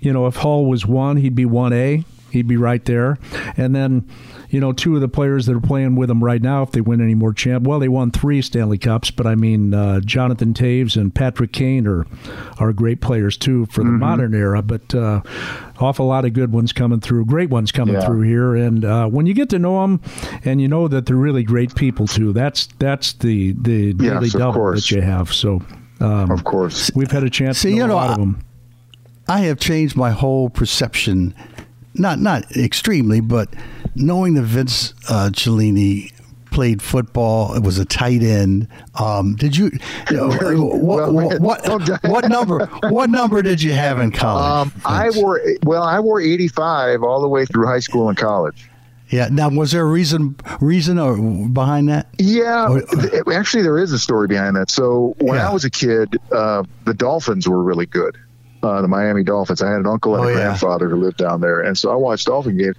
[0.00, 2.04] you know, if Hull was one, he'd be one A.
[2.30, 3.18] He'd be right there.
[3.56, 4.06] And then,
[4.50, 6.80] you know, two of the players that are playing with him right now, if they
[6.80, 10.52] win any more champ, well, they won three Stanley Cups, but I mean, uh, Jonathan
[10.52, 12.06] Toews and Patrick Kane are
[12.58, 13.98] are great players too for the Mhm.
[13.98, 14.60] modern era.
[14.62, 15.22] But uh,
[15.80, 18.04] awful lot of good ones coming through, great ones coming Yeah.
[18.06, 18.54] through here.
[18.54, 20.00] And uh, when you get to know them,
[20.44, 24.28] and you know that they're really great people too, that's that's the the Yes, daily
[24.30, 24.88] double course.
[24.88, 25.32] that you have.
[25.32, 25.62] So.
[26.00, 28.18] Um, of course, we've had a chance See, to know, you know, a lot of
[28.18, 28.38] I- them.
[29.30, 31.34] I have changed my whole perception,
[31.98, 33.48] not not extremely, but
[33.94, 36.12] knowing that Vince uh, Cellini
[36.50, 38.66] played football, it was a tight end.
[38.98, 39.70] Um, did you?
[40.10, 40.28] you know,
[40.64, 42.66] what, what, what, what number?
[42.88, 44.72] What number did you have in college?
[44.72, 45.82] Um, I wore well.
[45.82, 48.68] I wore 85 all the way through high school and college.
[49.10, 49.28] yeah.
[49.30, 51.16] Now, was there a reason reason or
[51.48, 52.08] behind that?
[52.18, 54.70] Yeah, th- actually, there is a story behind that.
[54.70, 55.50] So when Yeah.
[55.50, 58.16] I was a kid, uh, the Dolphins were really good.
[58.62, 59.62] Uh, the Miami Dolphins.
[59.62, 60.36] I had an uncle and Oh, a yeah.
[60.38, 62.76] grandfather who lived down there, and so I watched Dolphin games.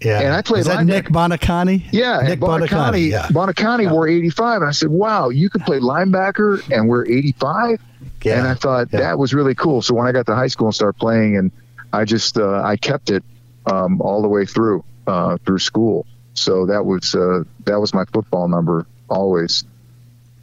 [0.00, 0.20] Yeah.
[0.20, 0.86] And I played Is that linebacker.
[0.86, 1.84] Nick Buoniconti?
[1.92, 3.10] Yeah, Nick Buoniconti, Buoniconti.
[3.10, 3.26] Yeah.
[3.28, 7.80] Buoniconti wore 85, and I said, "Wow, you could play linebacker and wear 85."
[8.24, 8.38] Yeah.
[8.40, 9.80] And I thought that was really cool.
[9.80, 11.52] So when I got to high school and started playing, and
[11.92, 13.22] I just uh, I kept it
[13.66, 16.04] um, all the way through uh, through school.
[16.34, 19.62] So that was uh, that was my football number always,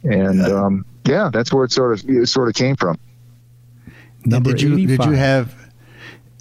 [0.04, 2.98] and um, yeah, that's where it sort of it sort of came from.
[4.24, 5.54] And did you did you have?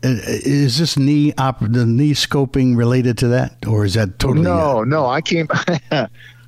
[0.04, 4.42] uh, Is this knee op, the knee scoping related to that, or is that totally?
[4.44, 5.48] No, no, I came.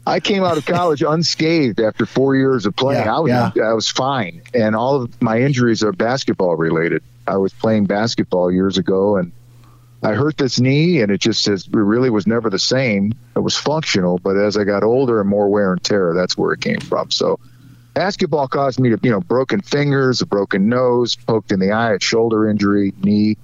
[0.07, 3.05] I came out of college unscathed after four years of playing.
[3.05, 3.63] Yeah, I was yeah.
[3.63, 7.03] I was fine, and all of my injuries are basketball related.
[7.27, 9.31] I was playing basketball years ago, and
[10.01, 13.13] I hurt this knee, and it just says it really was never the same.
[13.35, 16.51] It was functional, but as I got older and more wear and tear, that's where
[16.51, 17.11] it came from.
[17.11, 17.39] So,
[17.93, 21.93] basketball caused me to, you know, broken fingers, a broken nose, poked in the eye,
[21.93, 23.37] a shoulder injury, knee,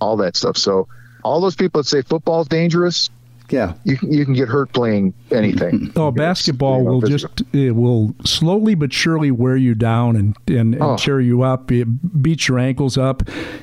[0.00, 0.56] all that stuff.
[0.56, 0.88] So,
[1.22, 3.10] all those people that say football's dangerous,
[3.50, 5.92] yeah, you can, you can get hurt playing anything.
[5.96, 10.82] Oh, basketball will just it will slowly but surely wear you down and and, and
[10.82, 10.96] Oh.
[10.96, 11.70] tear you up.
[11.72, 13.22] It beats your ankles up,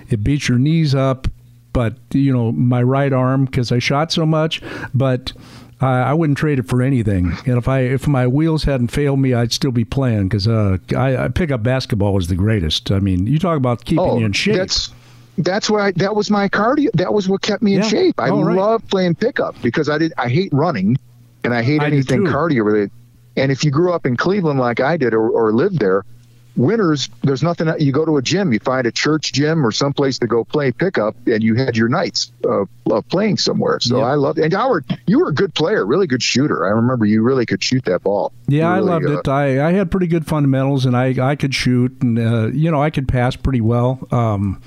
[0.10, 1.28] it beats your knees up.
[1.74, 4.62] But you know, my right arm because I shot so much,
[4.94, 5.34] but.
[5.80, 9.20] I I wouldn't trade it for anything, and if I if my wheels hadn't failed
[9.20, 12.92] me, I'd still be playing because uh, I, I pick up basketball was the greatest.
[12.92, 14.56] I mean, you talk about keeping you in shape.
[14.56, 14.90] Oh, That's
[15.38, 16.92] that's why that was my cardio.
[16.94, 17.88] That was what kept me in Yeah.
[17.88, 18.20] shape.
[18.20, 18.56] I Oh, right.
[18.58, 20.14] love playing pickup because I did.
[20.18, 20.98] I hate running,
[21.44, 22.92] and I hate I anything cardio related.
[23.36, 26.04] And if you grew up in Cleveland like I did, or, or lived there,
[26.58, 27.68] winters there's nothing.
[27.80, 30.72] You go to a gym, you find a church gym or someplace to go play
[30.72, 33.80] pickup, and you had your nights of, of playing somewhere.
[33.80, 34.40] So I loved.
[34.40, 36.66] And Howard, you were a good player, really good shooter.
[36.66, 38.32] I remember you really could shoot that ball.
[38.48, 39.28] Yeah, You I loved uh, it.
[39.28, 42.82] I, I had pretty good fundamentals, and I, I could shoot, and uh, you know
[42.82, 44.06] I could pass pretty well.
[44.12, 44.62] Um,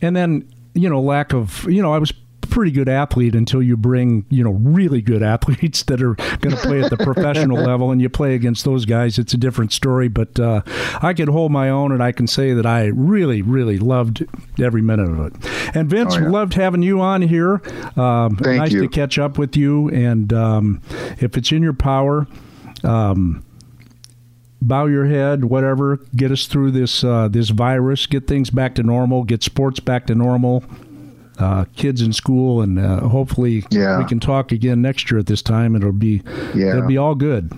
[0.00, 2.12] and then you know lack of you know I was
[2.54, 6.62] pretty good athlete until you bring you know really good athletes that are going to
[6.62, 9.18] play at the professional level, and you play against those guys.
[9.18, 10.08] It's a different story.
[10.08, 10.62] But uh,
[11.02, 14.24] I could hold my own, and I can say that I really really loved
[14.62, 15.76] every minute of it.
[15.76, 16.28] And Vince, Oh, yeah.
[16.28, 17.60] loved having you on here.
[17.96, 18.82] Um, nice you.
[18.82, 20.80] to catch up with you, and um,
[21.18, 22.26] if it's in your power.
[22.84, 23.44] Um,
[24.60, 25.98] bow your head, whatever.
[26.16, 28.06] Get us through this uh, this virus.
[28.06, 29.24] Get things back to normal.
[29.24, 30.64] Get sports back to normal.
[31.36, 33.98] Uh, kids in school, and uh, hopefully Yeah.
[33.98, 35.74] we can talk again next year at this time.
[35.74, 36.22] It'll be
[36.54, 36.70] Yeah.
[36.76, 37.52] it'll be all good.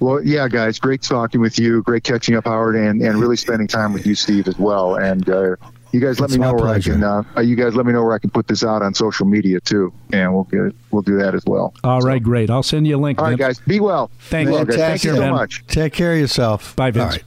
[0.00, 1.82] Well, yeah, guys, great talking with you.
[1.82, 4.96] Great catching up, Howard, and, and really spending time with you, Steve, as well.
[4.96, 5.56] And uh,
[5.92, 6.92] you guys let It's me know where pleasure.
[6.92, 7.04] I can.
[7.36, 9.60] Uh, you guys let me know where I can put this out on social media
[9.60, 11.74] too, and we'll get we'll do that as well.
[11.84, 12.48] All right, great.
[12.50, 13.18] I'll send you a link.
[13.18, 14.10] All right, guys, be well.
[14.20, 14.56] Thank Be you.
[14.56, 14.76] well, guys.
[14.76, 15.32] Thank you so Ben.
[15.32, 15.64] much.
[15.66, 16.74] Take care of yourself.
[16.76, 17.04] Bye, Vince.
[17.04, 17.24] All right.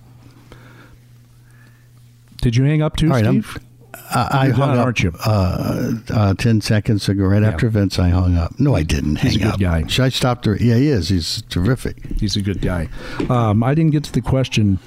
[2.42, 3.64] Did you hang up too, All right, I'm- Steve?
[4.10, 5.14] I, I hung up, aren't you?
[5.26, 8.60] Uh, uh, Ten seconds ago, right after Vince, I hung up.
[8.60, 9.60] No, I didn't He's a hang good up.
[9.82, 9.88] guy.
[9.88, 10.56] Should I stop there?
[10.62, 11.10] Yeah, he is.
[11.10, 11.98] He's terrific.
[12.20, 12.90] He's a good guy.
[13.30, 14.80] Um, I didn't get to the question.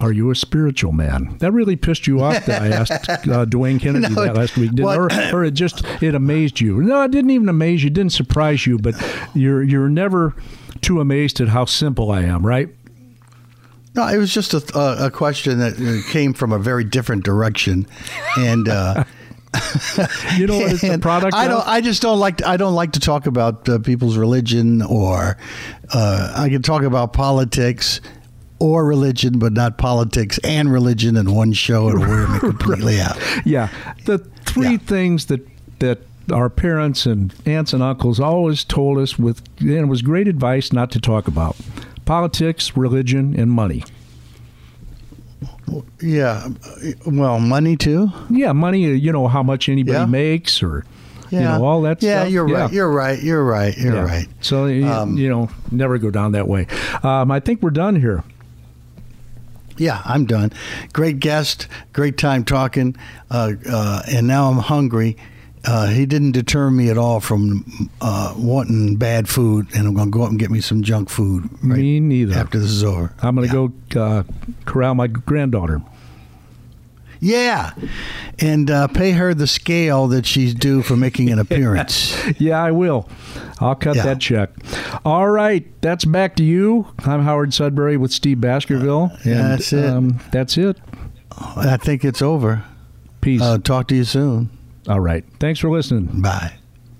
[0.00, 1.36] Are you a spiritual man?
[1.40, 4.70] That really pissed you off that I asked uh, Dwayne Kennedy No, that last week,
[4.80, 6.80] or, or it just it amazed you?
[6.82, 7.88] No, it didn't even amaze you.
[7.88, 8.94] It didn't surprise you, but
[9.34, 10.34] you're you're never
[10.80, 12.70] too amazed at how simple I am, right?
[13.94, 17.24] No, it was just a, a, a question that uh, came from a very different
[17.24, 17.86] direction,
[18.38, 19.04] and uh,
[20.36, 21.66] You know what it's a product I don't.
[21.66, 22.36] I just don't like.
[22.38, 25.36] To, I don't like to talk about uh, people's religion, or
[25.92, 28.00] uh, I can talk about politics
[28.60, 33.18] or religion, but not politics and religion in one show and wear me completely out.
[33.44, 33.68] Yeah,
[34.04, 35.44] the three things that
[35.80, 35.98] that
[36.30, 40.72] our parents and aunts and uncles always told us with and it was great advice
[40.72, 41.56] not to talk about
[42.04, 43.84] politics, religion, and money.
[46.00, 46.48] Yeah,
[47.06, 48.10] well, money too.
[48.28, 48.86] Yeah, money.
[48.86, 50.06] uh, You know how much anybody Yeah.
[50.06, 50.84] makes, or
[51.30, 52.08] You know, all that stuff.
[52.08, 52.32] yeah, stuff.
[52.32, 52.72] you're right.
[52.72, 53.22] You're right.
[53.22, 53.76] You're right.
[53.78, 54.00] You're Yeah.
[54.04, 54.26] right.
[54.40, 56.66] So you, Um, you know, never go down that way.
[57.04, 58.24] Um, I think we're done here.
[59.76, 60.52] Yeah, I'm done.
[60.92, 62.96] Great guest, great time talking,
[63.30, 65.16] uh, uh, and now I'm hungry.
[65.64, 70.10] Uh, he didn't deter me at all from uh, wanting bad food, and I'm going
[70.10, 71.44] to go up and get me some junk food.
[71.62, 72.34] Right Me neither.
[72.34, 73.12] after this is over.
[73.20, 74.22] I'm going to go uh,
[74.64, 75.82] corral my granddaughter.
[77.22, 77.74] Yeah,
[78.38, 82.16] and uh, pay her the scale that she's due for making an appearance.
[82.40, 83.06] Yeah, I will.
[83.58, 84.04] I'll cut Yeah.
[84.04, 84.48] that check.
[85.04, 86.86] All right, that's back to you.
[87.00, 89.10] I'm Howard Sudberry with Steve Baskerville.
[89.26, 89.84] Yeah, and, that's it.
[89.84, 90.78] Um, that's it.
[91.36, 92.64] I think it's over.
[93.20, 93.42] Peace.
[93.42, 94.48] Uh, talk to you soon.
[94.88, 95.24] All right.
[95.38, 96.20] Thanks for listening.
[96.20, 96.54] Bye.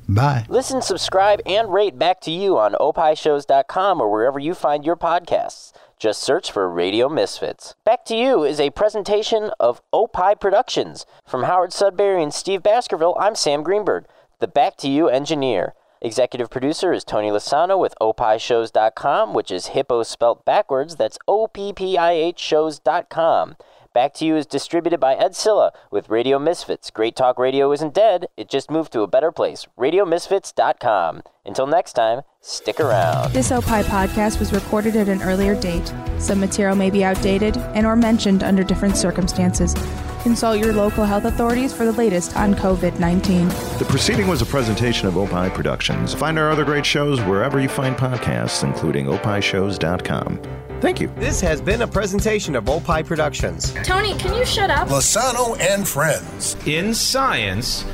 [0.08, 0.44] Bye.
[0.48, 5.72] Listen, subscribe, and rate back to you on oppihshows.com or wherever you find your podcasts.
[6.00, 7.74] Just search for Radio Misfits.
[7.84, 11.04] Back to You is a presentation of Opie Productions.
[11.26, 14.06] From Howard Sudberry and Steve Baskerville, I'm Sam Greenberg,
[14.38, 15.74] the Back to You engineer.
[16.00, 20.96] Executive producer is Tony Lasano with opishows.com, which is hippo spelt backwards.
[20.96, 23.56] That's O-P-P-I-H shows.com.
[23.92, 26.90] Back to You is distributed by Ed Silla with Radio Misfits.
[26.92, 29.66] Great Talk Radio isn't dead, it just moved to a better place.
[29.76, 31.22] RadioMisfits.com.
[31.44, 33.32] Until next time, stick around.
[33.32, 35.92] This Opie podcast was recorded at an earlier date.
[36.18, 39.74] Some material may be outdated and or mentioned under different circumstances.
[40.22, 43.78] Consult your local health authorities for the latest on COVID-19.
[43.80, 46.14] The proceeding was a presentation of Opie Productions.
[46.14, 50.69] Find our other great shows wherever you find podcasts, including oppihshows.com.
[50.80, 51.08] Thank you.
[51.16, 53.74] This has been a presentation of Opie Productions.
[53.84, 54.88] Tony, can you shut up?
[54.88, 56.56] Lasano and friends.
[56.66, 57.84] In science,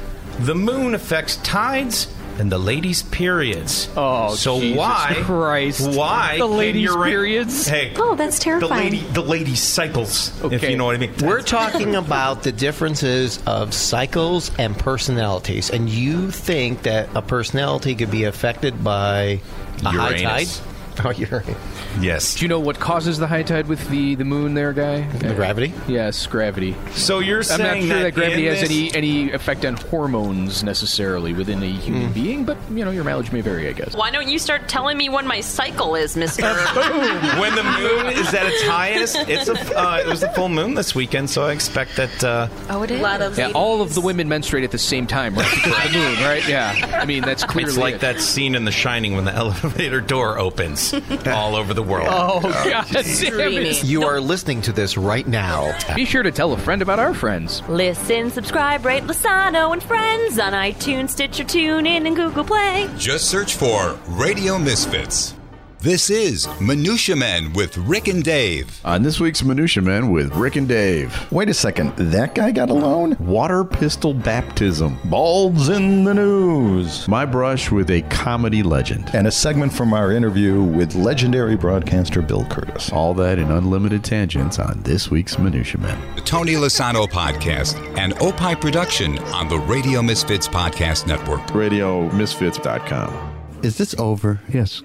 [0.40, 2.06] the moon affects tides
[2.38, 3.88] and the ladies' periods.
[3.96, 5.14] Oh, so Jesus why?
[5.22, 5.96] Christ.
[5.96, 6.36] Why?
[6.38, 7.66] The can ladies' your periods?
[7.66, 7.92] Hey.
[7.96, 8.84] Oh, that's The terrifying.
[8.92, 10.28] lady, the ladies' cycles.
[10.44, 10.70] If Okay.
[10.70, 11.12] you know what I mean.
[11.22, 17.94] We're talking about the differences of cycles and personalities, and you think that a personality
[17.96, 19.40] could be affected by
[19.82, 20.20] a high tide?
[20.20, 20.62] Uranus.
[21.04, 21.56] Oh, Uranus.
[22.00, 22.34] Yes.
[22.36, 25.06] Do you know what causes the high tide with the, the moon there, guy?
[25.18, 25.72] The gravity?
[25.88, 26.74] Yes, gravity.
[26.92, 29.64] So you're I'm not saying sure that that, gravity in has this- any, any effect
[29.64, 33.72] on hormones necessarily within a human being, but, you know, your mileage may vary, I
[33.72, 33.94] guess.
[33.94, 36.42] Why don't you start telling me when my cycle is, Mister?
[36.44, 40.74] when the moon is at its highest, it's a, uh, it was the full moon
[40.74, 42.24] this weekend, so I expect that.
[42.24, 43.00] Uh, oh, it is.
[43.38, 45.46] Yeah, all of the women menstruate at the same time, right?
[45.66, 46.46] Because of the moon, right?
[46.48, 46.98] Yeah.
[47.00, 48.00] I mean, that's clearly it's like it.
[48.02, 50.94] that scene in The Shining when the elevator door opens
[51.26, 52.08] all over the world.
[52.10, 53.84] Oh, uh, God damn it.
[53.84, 55.76] You are listening to this right now.
[55.94, 57.62] Be sure to tell a friend about our friends.
[57.68, 62.90] Listen, subscribe, rate Lasano and Friends on iTunes, Stitcher, TuneIn, and Google Play.
[62.96, 65.35] Just search for Radio Misfits.
[65.80, 68.80] This is Minutia Men with Rick and Dave.
[68.84, 71.14] On this week's Minutia Men with Rick and Dave.
[71.30, 71.94] Wait a second.
[71.96, 73.14] That guy got a loan?
[73.20, 74.98] Water pistol baptism.
[75.04, 77.06] Balds in the news.
[77.06, 79.10] My brush with a comedy legend.
[79.14, 82.92] And a segment from our interview with legendary broadcaster Bill Kurtis.
[82.92, 86.16] All that in unlimited tangents on this week's Minutia Men.
[86.16, 91.42] The Tony Lasano Podcast and Opie Production on the Radio Misfits Podcast Network.
[91.48, 93.34] RadioMisfits.com.
[93.62, 94.40] Is this over?
[94.48, 94.82] Yes.